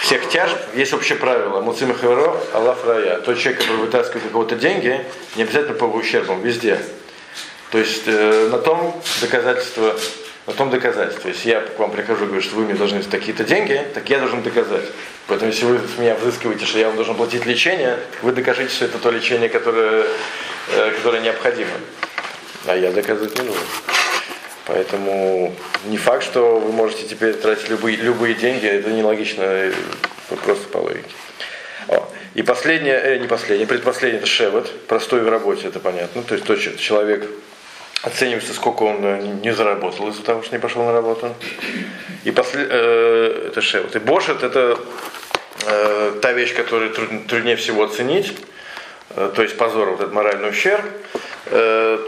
всех 0.02 0.28
тяжб. 0.28 0.56
Есть 0.74 0.92
общее 0.92 1.18
правило, 1.18 1.60
Муцима 1.60 1.94
Хаверо, 1.94 2.36
Аллах 2.52 2.78
Рая. 2.84 3.20
Тот 3.20 3.38
человек, 3.38 3.60
который 3.60 3.76
вытаскивает 3.76 4.26
у 4.26 4.30
кого-то 4.30 4.56
деньги, 4.56 5.04
не 5.36 5.42
обязательно 5.44 5.74
по 5.74 5.84
ущербам, 5.84 6.42
везде. 6.42 6.80
То 7.70 7.78
есть 7.78 8.02
э, 8.06 8.48
на 8.50 8.58
том 8.58 9.00
доказательство, 9.20 9.94
на 10.48 10.54
том 10.54 10.70
доказательство. 10.70 11.28
Если 11.28 11.50
я 11.50 11.60
к 11.60 11.78
вам 11.78 11.90
прихожу 11.90 12.24
и 12.24 12.26
говорю, 12.26 12.42
что 12.42 12.56
вы 12.56 12.64
мне 12.64 12.74
должны 12.74 13.02
такие-то 13.02 13.44
деньги, 13.44 13.84
так 13.92 14.08
я 14.08 14.18
должен 14.18 14.42
доказать. 14.42 14.86
Поэтому 15.26 15.50
если 15.50 15.66
вы 15.66 15.78
меня 15.98 16.14
взыскиваете, 16.14 16.64
что 16.64 16.78
я 16.78 16.86
вам 16.86 16.96
должен 16.96 17.14
платить 17.14 17.44
лечение, 17.44 17.98
вы 18.22 18.32
докажите, 18.32 18.74
что 18.74 18.86
это 18.86 18.98
то 18.98 19.10
лечение, 19.10 19.50
которое, 19.50 20.06
э, 20.74 20.90
которое 20.96 21.20
необходимо. 21.20 21.70
А 22.66 22.74
я 22.74 22.90
доказывать 22.90 23.38
не 23.38 23.46
нужен. 23.46 23.62
Поэтому 24.64 25.54
не 25.84 25.98
факт, 25.98 26.24
что 26.24 26.58
вы 26.58 26.72
можете 26.72 27.06
теперь 27.06 27.34
тратить 27.34 27.68
любые, 27.68 27.96
любые 27.98 28.34
деньги, 28.34 28.66
это 28.66 28.90
нелогично, 28.90 29.42
э, 29.42 29.72
просто 30.44 30.66
по 30.68 30.78
логике. 30.78 31.04
И 32.34 32.42
последнее, 32.42 32.94
э, 32.94 33.18
не 33.18 33.26
последнее, 33.26 33.66
предпоследнее, 33.66 34.20
это 34.20 34.26
шевет, 34.26 34.70
простой 34.86 35.20
в 35.20 35.28
работе, 35.28 35.68
это 35.68 35.78
понятно. 35.78 36.22
То 36.22 36.34
есть 36.34 36.46
то, 36.46 36.56
что 36.56 36.78
человек 36.78 37.28
оценивается, 38.02 38.54
сколько 38.54 38.82
он 38.84 39.04
э, 39.04 39.22
не 39.42 39.52
заработал 39.52 40.08
из-за 40.08 40.22
того, 40.22 40.42
что 40.42 40.54
не 40.54 40.60
пошел 40.60 40.84
на 40.84 40.92
работу. 40.92 41.34
И 42.24 42.30
после, 42.30 42.66
э, 42.68 43.48
это 43.48 43.60
шевет. 43.60 43.96
И 43.96 43.98
бошет 43.98 44.42
это 44.42 44.78
э, 45.66 46.18
та 46.22 46.32
вещь, 46.32 46.54
которую 46.54 46.90
труд- 46.92 47.26
труднее 47.26 47.56
всего 47.56 47.84
оценить, 47.84 48.34
Э, 49.10 49.32
то 49.34 49.42
есть 49.42 49.56
позор, 49.56 49.90
вот 49.90 50.00
этот 50.00 50.12
моральный 50.12 50.50
ущерб. 50.50 50.84
Э, 51.46 51.98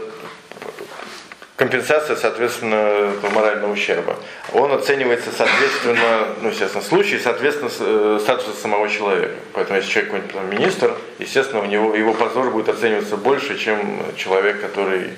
компенсация, 1.55 2.15
соответственно, 2.15 3.11
морального 3.33 3.71
ущерба. 3.71 4.15
Он 4.53 4.71
оценивается, 4.71 5.29
соответственно, 5.35 6.27
ну, 6.41 6.49
естественно, 6.49 6.83
случай, 6.83 7.19
соответственно, 7.19 7.69
э, 7.79 8.19
статуса 8.21 8.53
самого 8.53 8.89
человека. 8.89 9.35
Поэтому, 9.53 9.77
если 9.77 9.91
человек 9.91 10.11
какой-нибудь 10.11 10.35
там, 10.35 10.49
министр, 10.49 10.95
естественно, 11.19 11.61
у 11.61 11.65
него 11.65 11.95
его 11.95 12.13
позор 12.13 12.49
будет 12.51 12.69
оцениваться 12.69 13.17
больше, 13.17 13.57
чем 13.57 14.01
человек, 14.15 14.61
который, 14.61 15.09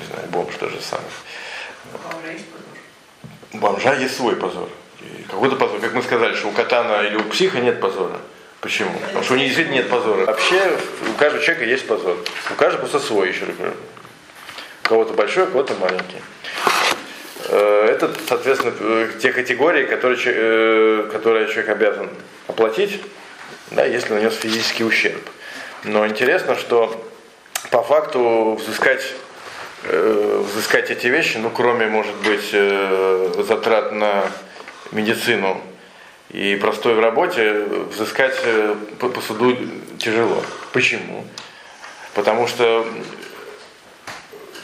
не 0.00 0.06
знаю, 0.06 0.28
бомж 0.28 0.54
уже 0.60 0.76
есть 0.76 0.90
позор? 0.90 1.00
У 3.52 3.58
бомжа 3.58 3.94
есть 3.94 4.16
свой 4.16 4.36
позор. 4.36 4.68
Какой-то 5.28 5.56
позор, 5.56 5.80
как 5.80 5.94
мы 5.94 6.02
сказали, 6.02 6.34
что 6.34 6.48
у 6.48 6.52
катана 6.52 7.02
или 7.02 7.16
у 7.16 7.24
психа 7.24 7.60
нет 7.60 7.80
позора. 7.80 8.18
Почему? 8.60 8.92
Потому 8.98 9.24
что 9.24 9.34
у 9.34 9.36
них 9.36 9.46
действительно 9.46 9.76
нет 9.76 9.88
позора. 9.88 10.26
Вообще 10.26 10.78
у 11.08 11.18
каждого 11.18 11.42
человека 11.42 11.64
есть 11.64 11.86
позор. 11.86 12.16
У 12.50 12.54
каждого 12.54 12.80
просто 12.80 13.00
свой, 13.00 13.28
еще 13.28 13.46
говорю. 13.46 13.74
У 14.84 14.88
кого-то 14.88 15.14
большой, 15.14 15.44
у 15.44 15.46
кого-то 15.46 15.74
маленький. 15.74 16.18
э, 17.48 17.86
это, 17.90 18.10
соответственно, 18.28 18.74
э, 18.78 19.10
те 19.20 19.32
категории, 19.32 19.86
которые, 19.86 20.18
э, 20.24 21.08
которые 21.10 21.48
человек 21.48 21.70
обязан 21.70 22.10
оплатить, 22.48 23.00
да, 23.70 23.84
если 23.84 24.12
нанес 24.12 24.34
физический 24.34 24.84
ущерб. 24.84 25.22
Но 25.84 26.06
интересно, 26.06 26.56
что 26.56 27.02
по 27.70 27.82
факту 27.82 28.58
взыскать, 28.60 29.14
э, 29.84 30.44
взыскать 30.46 30.90
эти 30.90 31.06
вещи, 31.06 31.38
ну, 31.38 31.50
кроме, 31.50 31.86
может 31.86 32.14
быть, 32.16 32.50
э, 32.52 33.44
затрат 33.46 33.92
на 33.92 34.24
медицину 34.92 35.60
и 36.30 36.56
простой 36.56 36.94
в 36.94 37.00
работе, 37.00 37.64
взыскать 37.90 38.38
э, 38.44 38.74
по, 38.98 39.08
по 39.08 39.20
суду 39.20 39.56
тяжело. 39.98 40.42
Почему? 40.72 41.24
Потому 42.14 42.46
что 42.46 42.86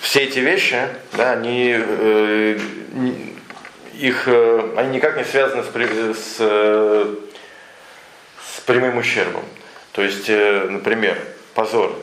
все 0.00 0.24
эти 0.24 0.38
вещи, 0.38 0.88
да, 1.12 1.32
они, 1.32 1.70
их, 3.94 4.28
они 4.28 4.96
никак 4.96 5.16
не 5.16 5.24
связаны 5.24 5.62
с, 5.62 5.68
с, 6.18 6.38
с 6.38 7.10
прямым 8.66 8.98
ущербом. 8.98 9.44
То 9.92 10.02
есть, 10.02 10.28
например, 10.28 11.16
позор. 11.54 11.96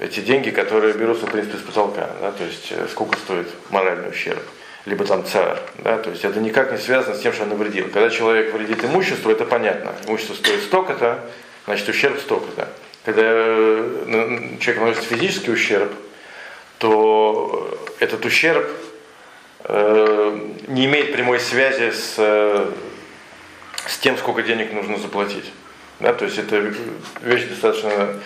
Эти 0.00 0.20
деньги, 0.20 0.50
которые 0.50 0.92
берутся, 0.94 1.26
в 1.26 1.30
принципе, 1.30 1.58
с 1.58 1.60
потолка, 1.60 2.10
да, 2.20 2.32
то 2.32 2.44
есть 2.44 2.72
э, 2.72 2.88
сколько 2.90 3.16
стоит 3.18 3.48
моральный 3.70 4.10
ущерб, 4.10 4.42
либо 4.86 5.04
там 5.04 5.24
царь, 5.24 5.58
да, 5.78 5.98
то 5.98 6.10
есть 6.10 6.24
это 6.24 6.40
никак 6.40 6.72
не 6.72 6.78
связано 6.78 7.14
с 7.14 7.20
тем, 7.20 7.32
что 7.32 7.44
он 7.44 7.50
навредил. 7.50 7.88
Когда 7.90 8.10
человек 8.10 8.52
вредит 8.52 8.84
имуществу, 8.84 9.30
это 9.30 9.44
понятно. 9.44 9.92
Имущество 10.06 10.34
стоит 10.34 10.62
столько-то, 10.64 11.20
значит 11.66 11.88
ущерб 11.88 12.18
столько-то. 12.18 12.68
Когда 13.04 13.22
э, 13.24 14.56
человек 14.60 14.82
наносит 14.82 15.04
физический 15.04 15.52
ущерб, 15.52 15.92
то 16.78 17.78
этот 18.00 18.24
ущерб 18.24 18.68
э, 19.64 20.38
не 20.68 20.86
имеет 20.86 21.12
прямой 21.12 21.38
связи 21.38 21.90
с, 21.90 22.14
э, 22.18 22.70
с 23.86 23.98
тем, 23.98 24.16
сколько 24.16 24.42
денег 24.42 24.72
нужно 24.72 24.98
заплатить. 24.98 25.52
Да, 26.00 26.12
то 26.12 26.24
есть 26.24 26.38
это 26.38 26.72
вещь 27.22 27.44
достаточно, 27.44 28.20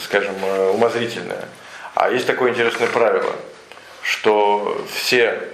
скажем, 0.00 0.34
э, 0.42 0.70
умозрительная. 0.70 1.48
А 1.94 2.10
есть 2.10 2.26
такое 2.26 2.50
интересное 2.50 2.88
правило, 2.88 3.34
что 4.02 4.84
все 4.92 5.48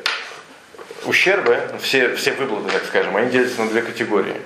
ущербы, 1.05 1.61
все, 1.81 2.15
все 2.15 2.33
выплаты, 2.33 2.71
так 2.71 2.85
скажем, 2.87 3.17
они 3.17 3.31
делятся 3.31 3.63
на 3.63 3.71
две 3.71 3.83
категории. 3.83 4.37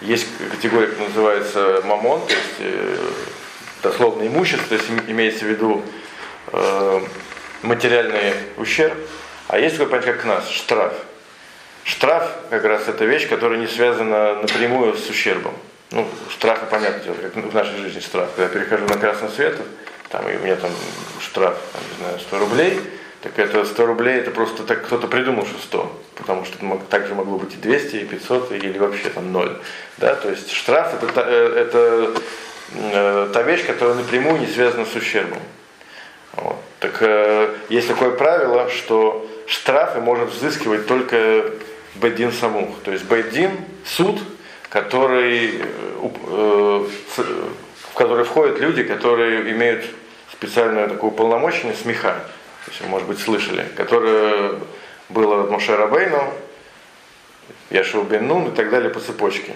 Есть 0.00 0.26
категория, 0.50 0.88
которая 0.88 1.08
называется 1.08 1.82
мамон, 1.84 2.20
то 2.26 2.34
есть 2.34 2.54
э, 2.58 2.96
дословно 3.82 4.26
имущество, 4.26 4.66
то 4.68 4.74
есть 4.74 4.86
имеется 5.08 5.44
в 5.44 5.48
виду 5.48 5.82
э, 6.52 7.00
материальный 7.62 8.34
ущерб, 8.56 8.96
а 9.48 9.58
есть 9.58 9.76
такое 9.76 9.90
понятие, 9.90 10.14
как 10.14 10.24
нас, 10.24 10.50
штраф. 10.50 10.92
Штраф 11.84 12.30
как 12.50 12.64
раз 12.64 12.88
это 12.88 13.04
вещь, 13.04 13.28
которая 13.28 13.58
не 13.58 13.68
связана 13.68 14.42
напрямую 14.42 14.96
с 14.96 15.08
ущербом. 15.08 15.54
Ну, 15.96 16.06
штрафы, 16.28 16.66
понятно 16.70 17.02
дело, 17.02 17.14
как 17.14 17.34
в 17.36 17.54
нашей 17.54 17.78
жизни 17.78 18.00
штраф. 18.00 18.28
Когда 18.36 18.42
я 18.42 18.48
перехожу 18.50 18.84
на 18.84 18.98
красный 18.98 19.30
свет, 19.30 19.56
там, 20.10 20.28
и 20.28 20.36
у 20.36 20.40
меня 20.40 20.56
там 20.56 20.70
штраф, 21.20 21.56
там, 21.72 21.82
не 21.90 22.04
знаю, 22.04 22.20
100 22.20 22.38
рублей, 22.38 22.80
так 23.22 23.38
это 23.38 23.64
100 23.64 23.86
рублей, 23.86 24.16
это 24.16 24.30
просто 24.30 24.64
так 24.64 24.84
кто-то 24.84 25.06
придумал, 25.06 25.46
что 25.46 25.58
100, 25.58 26.02
потому 26.16 26.44
что 26.44 26.58
это 26.66 26.84
также 26.90 27.14
могло 27.14 27.38
быть 27.38 27.54
и 27.54 27.56
200, 27.56 27.96
и 27.96 28.04
500, 28.04 28.52
или 28.52 28.76
вообще 28.76 29.08
там 29.08 29.32
0. 29.32 29.58
Да? 29.96 30.14
То 30.16 30.28
есть 30.28 30.52
штраф 30.52 31.02
это, 31.02 31.22
э, 31.22 31.64
это, 31.64 32.12
это 32.74 33.32
та 33.32 33.42
вещь, 33.42 33.64
которая 33.64 33.94
напрямую 33.94 34.40
не 34.40 34.48
связана 34.48 34.84
с 34.84 34.94
ущербом. 34.94 35.40
Вот. 36.34 36.56
Так 36.80 36.98
э, 37.00 37.54
есть 37.70 37.88
такое 37.88 38.10
правило, 38.10 38.68
что 38.68 39.26
штрафы 39.46 40.00
может 40.00 40.28
взыскивать 40.28 40.86
только 40.86 41.52
Бейдин 41.94 42.32
Самух. 42.32 42.82
То 42.84 42.92
есть 42.92 43.04
Бейдин– 43.06 43.52
суд, 43.86 44.20
который, 44.76 45.58
э, 45.58 45.60
э, 46.04 46.86
в 47.16 47.94
который 47.94 48.24
входят 48.24 48.60
люди, 48.60 48.82
которые 48.82 49.50
имеют 49.52 49.86
специальную 50.30 50.90
такую 50.90 51.12
полномоченность 51.12 51.80
смеха. 51.80 52.20
Есть, 52.66 52.82
вы, 52.82 52.88
может 52.88 53.08
быть, 53.08 53.18
слышали, 53.18 53.66
которая 53.74 54.56
была 55.08 55.44
от 55.44 55.50
Моше 55.50 55.74
Рабейну, 55.76 56.30
Яшева 57.70 58.04
Бен 58.04 58.26
Нун 58.26 58.48
и 58.48 58.50
так 58.50 58.68
далее 58.68 58.90
по 58.90 59.00
цепочке. 59.00 59.54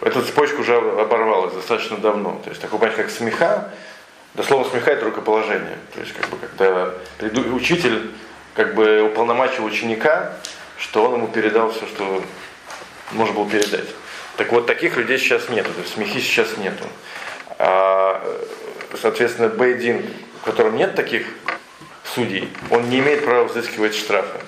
Эта 0.00 0.20
цепочка 0.22 0.58
уже 0.58 0.76
оборвалась 0.76 1.54
достаточно 1.54 1.98
давно. 1.98 2.40
То 2.42 2.50
есть 2.50 2.60
такой 2.60 2.80
понятие, 2.80 3.04
как 3.04 3.12
смеха, 3.12 3.70
дословно 4.34 4.68
смехает 4.70 5.04
рукоположение. 5.04 5.78
То 5.94 6.00
есть, 6.00 6.14
как 6.14 6.28
бы, 6.30 6.36
когда 6.38 6.94
учитель 7.54 8.10
как 8.54 8.74
бы 8.74 9.02
уполномочил 9.02 9.64
ученика, 9.64 10.32
что 10.78 11.04
он 11.04 11.14
ему 11.14 11.28
передал 11.28 11.70
все, 11.70 11.86
что 11.86 12.24
можно 13.12 13.34
было 13.34 13.48
передать. 13.48 13.86
Так 14.36 14.50
вот, 14.52 14.66
таких 14.66 14.96
людей 14.96 15.18
сейчас 15.18 15.48
нету, 15.48 15.70
то 15.72 15.80
есть 15.80 15.94
смехи 15.94 16.20
сейчас 16.20 16.56
нету. 16.56 16.84
А, 17.58 18.22
соответственно, 19.00 19.48
Бейдин, 19.48 20.04
в 20.40 20.44
котором 20.44 20.76
нет 20.76 20.94
таких 20.94 21.26
судей, 22.14 22.48
он 22.70 22.88
не 22.88 23.00
имеет 23.00 23.24
права 23.24 23.44
взыскивать 23.44 23.94
штрафы. 23.94 24.38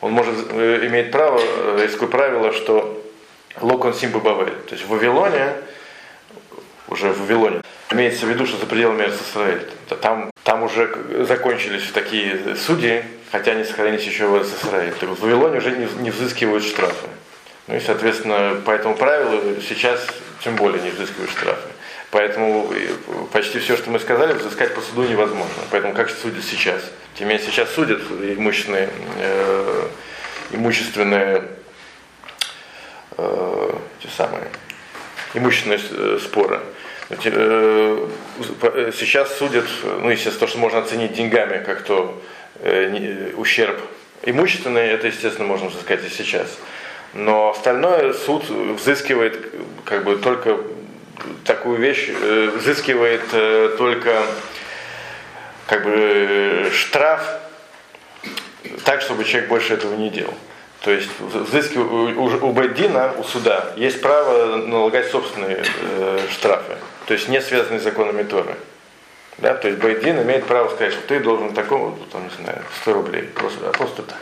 Он 0.00 0.12
может 0.12 0.34
э, 0.50 0.86
иметь 0.86 1.10
право, 1.10 1.40
э, 1.40 1.80
есть 1.82 1.98
правило, 2.10 2.52
что 2.52 3.02
локон 3.60 3.94
симбы 3.94 4.20
бавель. 4.20 4.54
То 4.68 4.74
есть 4.74 4.84
в 4.84 4.88
Вавилоне, 4.88 5.54
уже 6.88 7.12
в 7.12 7.20
Вавилоне, 7.20 7.62
Имеется 7.90 8.26
в 8.26 8.28
виду, 8.28 8.44
что 8.46 8.58
за 8.58 8.66
пределами 8.66 9.10
Израиля. 9.32 9.62
Там, 10.02 10.30
там 10.42 10.62
уже 10.62 10.94
закончились 11.26 11.90
такие 11.90 12.54
судьи, 12.54 13.02
хотя 13.32 13.52
они 13.52 13.64
сохранились 13.64 14.04
еще 14.04 14.26
в. 14.26 14.44
Так 15.00 15.08
в 15.08 15.22
Вавилоне 15.22 15.58
уже 15.58 15.70
не, 15.70 15.88
не 16.02 16.10
взыскивают 16.10 16.64
штрафы. 16.64 17.08
Ну 17.68 17.76
и, 17.76 17.80
соответственно, 17.80 18.60
по 18.64 18.70
этому 18.70 18.96
правилу 18.96 19.60
сейчас 19.60 20.04
тем 20.42 20.56
более 20.56 20.82
не 20.82 20.90
взыскивают 20.90 21.30
штрафы. 21.30 21.68
Поэтому 22.10 22.72
э, 22.72 22.88
почти 23.30 23.58
все, 23.58 23.76
что 23.76 23.90
мы 23.90 24.00
сказали, 24.00 24.32
взыскать 24.32 24.74
по 24.74 24.80
суду 24.80 25.02
невозможно. 25.02 25.62
Поэтому 25.70 25.92
как 25.92 26.08
судят 26.08 26.42
сейчас? 26.42 26.80
Тем 27.14 27.28
не 27.28 27.34
менее, 27.34 27.46
сейчас 27.46 27.70
судят 27.70 28.00
имущественные, 28.10 28.88
э, 29.18 29.88
имущественные 30.52 31.44
э, 33.18 33.72
те 34.02 34.08
самые, 34.16 34.44
имущественные 35.34 35.80
э, 35.90 36.18
споры. 36.22 36.60
Э, 37.10 38.08
э, 38.62 38.92
сейчас 38.98 39.36
судят, 39.36 39.66
ну, 39.82 40.08
естественно, 40.08 40.40
то, 40.40 40.46
что 40.46 40.58
можно 40.58 40.78
оценить 40.78 41.12
деньгами, 41.12 41.62
как 41.62 41.82
то 41.82 42.18
э, 42.60 43.32
ущерб 43.36 43.78
имущественный, 44.22 44.86
это, 44.88 45.08
естественно, 45.08 45.46
можно 45.46 45.70
сказать 45.70 46.04
и 46.06 46.08
сейчас. 46.08 46.48
Но 47.14 47.50
остальное 47.50 48.12
суд 48.12 48.48
взыскивает 48.48 49.52
как 49.84 50.04
бы 50.04 50.16
только 50.16 50.58
такую 51.44 51.78
вещь, 51.78 52.10
взыскивает 52.10 53.76
только 53.76 54.22
как 55.66 55.84
бы 55.84 56.70
штраф 56.72 57.22
так, 58.84 59.00
чтобы 59.00 59.24
человек 59.24 59.48
больше 59.48 59.74
этого 59.74 59.94
не 59.94 60.10
делал. 60.10 60.34
То 60.82 60.90
есть 60.92 61.08
взыски 61.20 61.78
у, 61.78 62.48
у 62.48 62.52
Беддина, 62.52 63.12
у 63.18 63.24
суда, 63.24 63.72
есть 63.76 64.00
право 64.00 64.56
налагать 64.56 65.10
собственные 65.10 65.64
э, 65.80 66.20
штрафы 66.30 66.76
то 67.08 67.14
есть 67.14 67.26
не 67.28 67.40
связанные 67.40 67.80
с 67.80 67.84
законами 67.84 68.22
Торы. 68.22 68.54
Да, 69.38 69.54
то 69.54 69.66
есть 69.66 69.80
Байдин 69.80 70.20
имеет 70.22 70.44
право 70.44 70.68
сказать, 70.68 70.92
что 70.92 71.00
ты 71.06 71.20
должен 71.20 71.54
такому, 71.54 71.96
там, 72.12 72.24
не 72.24 72.44
знаю, 72.44 72.62
100 72.82 72.92
рублей, 72.92 73.22
просто, 73.22 73.70
а 73.70 73.72
просто 73.72 74.02
так. 74.02 74.20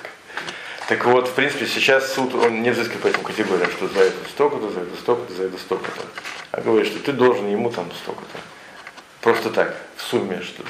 Так 0.89 1.05
вот, 1.05 1.29
в 1.29 1.33
принципе, 1.33 1.67
сейчас 1.67 2.15
суд, 2.15 2.35
он 2.35 2.63
не 2.63 2.71
взыскивает 2.71 3.03
по 3.03 3.07
этим 3.09 3.25
категориям, 3.25 3.71
что 3.73 3.89
за 3.89 4.01
это 4.01 4.17
столько-то, 4.31 4.71
за 4.71 4.81
это 4.81 4.97
столько-то, 4.97 5.35
за 5.35 5.45
это 5.45 5.59
столько-то. 5.59 6.03
А 6.53 6.61
говорит, 6.61 6.87
что 6.87 7.01
ты 7.01 7.13
должен 7.13 7.51
ему 7.51 7.71
там 7.71 7.91
столько-то. 8.03 8.39
Просто 9.21 9.51
так, 9.51 9.77
в 9.97 10.03
сумме, 10.03 10.41
что. 10.43 10.63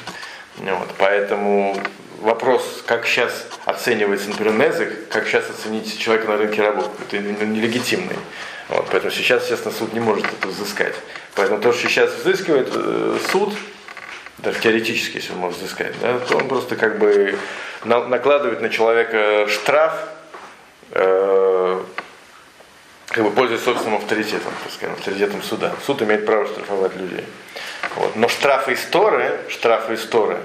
Вот, 0.57 0.89
поэтому 0.97 1.79
вопрос, 2.21 2.83
как 2.87 3.07
сейчас 3.07 3.47
оценивается, 3.67 4.31
например, 4.31 4.55
Незик, 4.55 5.09
как 5.09 5.27
сейчас 5.27 5.51
оценить 5.51 5.99
человека 5.99 6.29
на 6.29 6.39
рынке 6.39 6.63
работы, 6.63 6.89
это 7.11 7.19
нелегитимный. 7.45 8.17
Вот, 8.71 8.87
поэтому 8.91 9.13
сейчас, 9.13 9.43
естественно, 9.43 9.75
суд 9.75 9.93
не 9.93 10.01
может 10.01 10.25
это 10.25 10.49
взыскать. 10.49 10.95
Поэтому 11.35 11.61
то, 11.61 11.75
что 11.75 11.89
сейчас 11.89 12.11
взыскивает 12.15 12.71
э, 12.73 13.19
суд, 13.31 13.53
даже 14.39 14.61
теоретически, 14.61 15.17
если 15.17 15.33
может 15.33 15.59
взыскать, 15.59 15.99
да, 16.01 16.19
то 16.19 16.37
он 16.37 16.49
просто 16.49 16.77
как 16.77 16.99
бы 16.99 17.39
на, 17.85 18.07
накладывает 18.07 18.61
на 18.61 18.69
человека 18.69 19.47
штраф, 19.49 19.95
э, 20.91 21.83
как 23.09 23.25
бы 23.25 23.31
пользуясь 23.31 23.63
собственным 23.63 23.99
авторитетом, 23.99 24.53
так 24.63 24.73
сказать, 24.73 24.99
авторитетом 24.99 25.43
суда. 25.43 25.75
Суд 25.87 26.03
имеет 26.03 26.27
право 26.27 26.47
штрафовать 26.47 26.95
людей. 26.97 27.25
Вот. 27.97 28.15
Но 28.17 28.29
штрафы 28.29 28.75
истории, 28.75 29.31
штрафы 29.49 29.95
истории, 29.95 30.39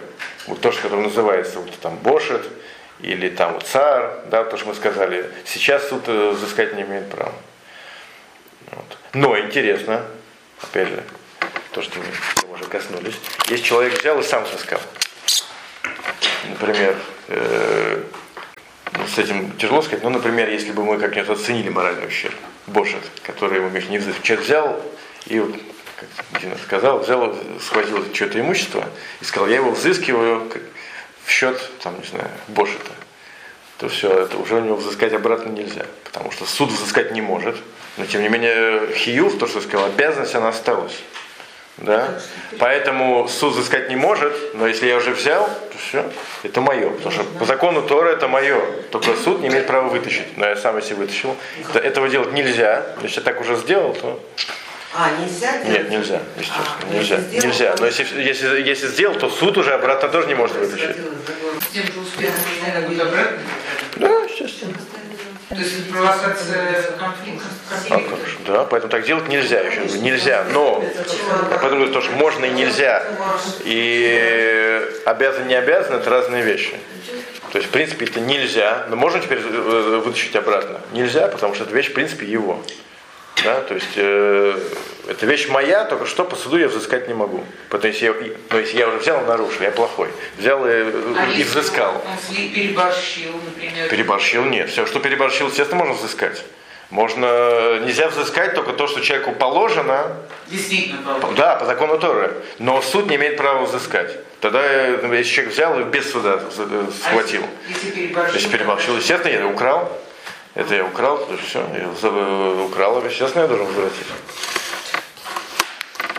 вот 0.47 0.61
то, 0.61 0.71
что 0.71 0.83
которое 0.83 1.03
называется 1.03 1.59
вот, 1.59 1.77
там 1.79 1.97
Бошет 1.97 2.47
или 3.01 3.29
там 3.29 3.59
царь, 3.61 4.09
да, 4.29 4.43
то, 4.45 4.57
что 4.57 4.69
мы 4.69 4.75
сказали, 4.75 5.29
сейчас 5.45 5.89
суд 5.89 6.03
э, 6.07 6.29
взыскать 6.31 6.75
не 6.75 6.83
имеет 6.83 7.09
права. 7.09 7.33
Вот. 8.71 8.97
Но 9.13 9.37
интересно, 9.37 10.05
опять 10.61 10.87
же, 10.87 11.03
то, 11.73 11.81
что 11.81 11.99
мы 11.99 12.40
уже 12.61 12.69
коснулись, 12.69 13.15
если 13.49 13.65
человек 13.65 13.99
взял 13.99 14.19
и 14.19 14.23
сам 14.23 14.45
сыскал, 14.45 14.79
например, 16.49 16.95
э, 17.27 18.03
с 19.13 19.17
этим 19.17 19.51
тяжело 19.57 19.81
сказать. 19.81 20.03
Ну, 20.03 20.09
например, 20.09 20.49
если 20.49 20.71
бы 20.71 20.83
мы 20.83 20.97
как-нибудь 20.97 21.29
оценили 21.29 21.69
моральный 21.69 22.07
ущерб, 22.07 22.35
Бошет, 22.67 23.03
который 23.23 23.59
ему 23.59 23.69
не. 23.69 23.99
Человек 24.21 24.45
взял 24.45 24.81
и 25.25 25.39
вот, 25.39 25.55
как 25.97 26.41
Дина 26.41 26.55
сказал, 26.63 26.99
взял, 26.99 27.35
схватил 27.59 28.03
что-то 28.13 28.39
имущество 28.39 28.87
и 29.19 29.25
сказал, 29.25 29.47
я 29.49 29.57
его 29.57 29.71
взыскиваю 29.71 30.51
в 31.25 31.29
счет, 31.29 31.69
там, 31.81 31.99
не 31.99 32.07
знаю, 32.07 32.29
Бошета. 32.47 32.91
То 33.77 33.89
все, 33.89 34.11
это 34.11 34.37
уже 34.37 34.55
у 34.55 34.59
него 34.59 34.75
взыскать 34.75 35.13
обратно 35.13 35.49
нельзя. 35.49 35.85
Потому 36.03 36.31
что 36.31 36.45
суд 36.45 36.69
взыскать 36.69 37.13
не 37.13 37.21
может. 37.21 37.57
Но 37.97 38.05
тем 38.05 38.21
не 38.21 38.29
менее, 38.29 38.93
Хиюв, 38.93 39.39
то, 39.39 39.47
что 39.47 39.59
сказал, 39.59 39.87
обязанность 39.87 40.35
она 40.35 40.49
осталась. 40.49 40.97
Да? 41.77 42.19
Поэтому 42.59 43.27
суд 43.27 43.53
взыскать 43.53 43.89
не 43.89 43.95
может, 43.95 44.33
но 44.53 44.67
если 44.67 44.87
я 44.87 44.97
уже 44.97 45.11
взял, 45.11 45.45
то 45.45 45.77
все, 45.77 46.05
это 46.43 46.61
мое. 46.61 46.89
Потому 46.89 47.11
что 47.11 47.23
по 47.23 47.45
закону 47.45 47.81
Тора 47.81 48.09
это 48.09 48.27
мое. 48.27 48.61
Только 48.91 49.15
суд 49.15 49.41
не 49.41 49.47
имеет 49.47 49.67
права 49.67 49.87
вытащить. 49.89 50.37
Но 50.37 50.45
я 50.45 50.55
сам 50.55 50.77
если 50.77 50.93
вытащил. 50.93 51.35
Это, 51.69 51.79
этого 51.79 52.09
делать 52.09 52.33
нельзя. 52.33 52.85
Если 53.01 53.19
я 53.19 53.23
так 53.23 53.41
уже 53.41 53.55
сделал, 53.55 53.93
то... 53.93 54.21
А, 54.93 55.09
нельзя 55.21 55.63
делать? 55.63 55.69
Нет, 55.69 55.89
нельзя, 55.89 56.19
естественно, 56.37 56.65
а, 56.81 56.93
нельзя. 56.93 57.17
Сделал, 57.17 57.47
нельзя. 57.47 57.75
Но 57.79 57.85
если, 57.85 58.21
если, 58.21 58.61
если 58.61 58.87
сделал, 58.87 59.15
то 59.15 59.29
суд 59.29 59.57
уже 59.57 59.73
обратно 59.73 60.09
тоже 60.09 60.27
не 60.27 60.35
может 60.35 60.57
вытащить. 60.57 60.97
Да, 63.95 64.09
естественно. 64.23 64.75
То 65.61 65.67
есть 65.67 65.91
провокация 65.91 66.81
конфликта. 66.97 67.45
А, 67.89 68.01
да, 68.47 68.63
поэтому 68.65 68.89
так 68.89 69.05
делать 69.05 69.27
нельзя 69.27 69.59
еще. 69.59 69.81
Нельзя. 69.99 70.43
Но 70.51 70.83
потому 71.51 71.85
что 71.85 71.93
тоже 71.93 72.11
можно 72.11 72.45
и 72.45 72.49
нельзя. 72.49 73.03
И 73.63 74.81
обязан, 75.05 75.47
не 75.47 75.53
обязан, 75.53 75.93
это 75.95 76.09
разные 76.09 76.43
вещи. 76.43 76.73
То 77.51 77.57
есть, 77.57 77.69
в 77.69 77.71
принципе, 77.71 78.05
это 78.05 78.19
нельзя. 78.21 78.85
Но 78.89 78.95
можно 78.95 79.19
теперь 79.19 79.39
э, 79.39 80.01
вытащить 80.03 80.35
обратно? 80.35 80.79
Нельзя, 80.93 81.27
потому 81.27 81.53
что 81.53 81.65
эта 81.65 81.75
вещь, 81.75 81.89
в 81.89 81.93
принципе, 81.93 82.25
его. 82.25 82.63
Да, 83.43 83.61
то 83.61 83.73
есть 83.73 83.93
э, 83.95 84.59
эта 85.07 85.25
вещь 85.25 85.47
моя, 85.49 85.85
только 85.85 86.05
что 86.05 86.23
по 86.25 86.35
суду 86.35 86.57
я 86.57 86.67
взыскать 86.67 87.07
не 87.07 87.13
могу. 87.13 87.43
Потому 87.69 87.93
что 87.93 88.05
если 88.05 88.23
я, 88.23 88.35
ну, 88.49 88.59
если 88.59 88.77
я 88.77 88.87
уже 88.87 88.97
взял, 88.97 89.21
нарушил, 89.25 89.61
я 89.61 89.71
плохой. 89.71 90.09
Взял 90.37 90.65
и, 90.65 90.69
а 90.71 91.27
и 91.35 91.43
взыскал. 91.43 91.93
Он 91.95 92.35
переборщил, 92.35 93.33
например. 93.45 93.89
Переборщил, 93.89 94.43
нет. 94.45 94.69
Все, 94.69 94.85
что 94.85 94.99
переборщил, 94.99 95.47
естественно, 95.47 95.79
можно 95.79 95.95
взыскать. 95.95 96.43
Можно, 96.91 97.79
нельзя 97.79 98.09
взыскать 98.09 98.53
только 98.53 98.73
то, 98.73 98.85
что 98.85 98.99
человеку 98.99 99.31
положено. 99.31 100.17
Действительно 100.47 101.01
положено. 101.01 101.35
Да, 101.35 101.55
по 101.55 101.65
закону 101.65 101.97
Торы. 101.97 102.33
Но 102.59 102.81
суд 102.81 103.09
не 103.09 103.15
имеет 103.15 103.37
права 103.37 103.63
взыскать. 103.63 104.17
Тогда, 104.41 104.61
э, 104.61 104.99
если 105.17 105.31
человек 105.31 105.53
взял 105.53 105.79
и 105.79 105.83
без 105.83 106.11
суда 106.11 106.41
э, 106.41 106.83
схватил. 107.01 107.43
А 107.43 107.69
если 107.69 107.91
переборщил? 107.91 108.35
Если 108.35 108.49
переборщил, 108.49 108.97
естественно, 108.97 109.31
я 109.31 109.47
украл. 109.47 109.97
Это 110.53 110.75
я 110.75 110.85
украл, 110.85 111.17
то 111.17 111.37
все, 111.37 111.65
я 111.77 111.87
украл, 112.65 113.03
естественно, 113.05 113.43
я 113.43 113.47
должен 113.47 113.67
возвратить. 113.67 114.07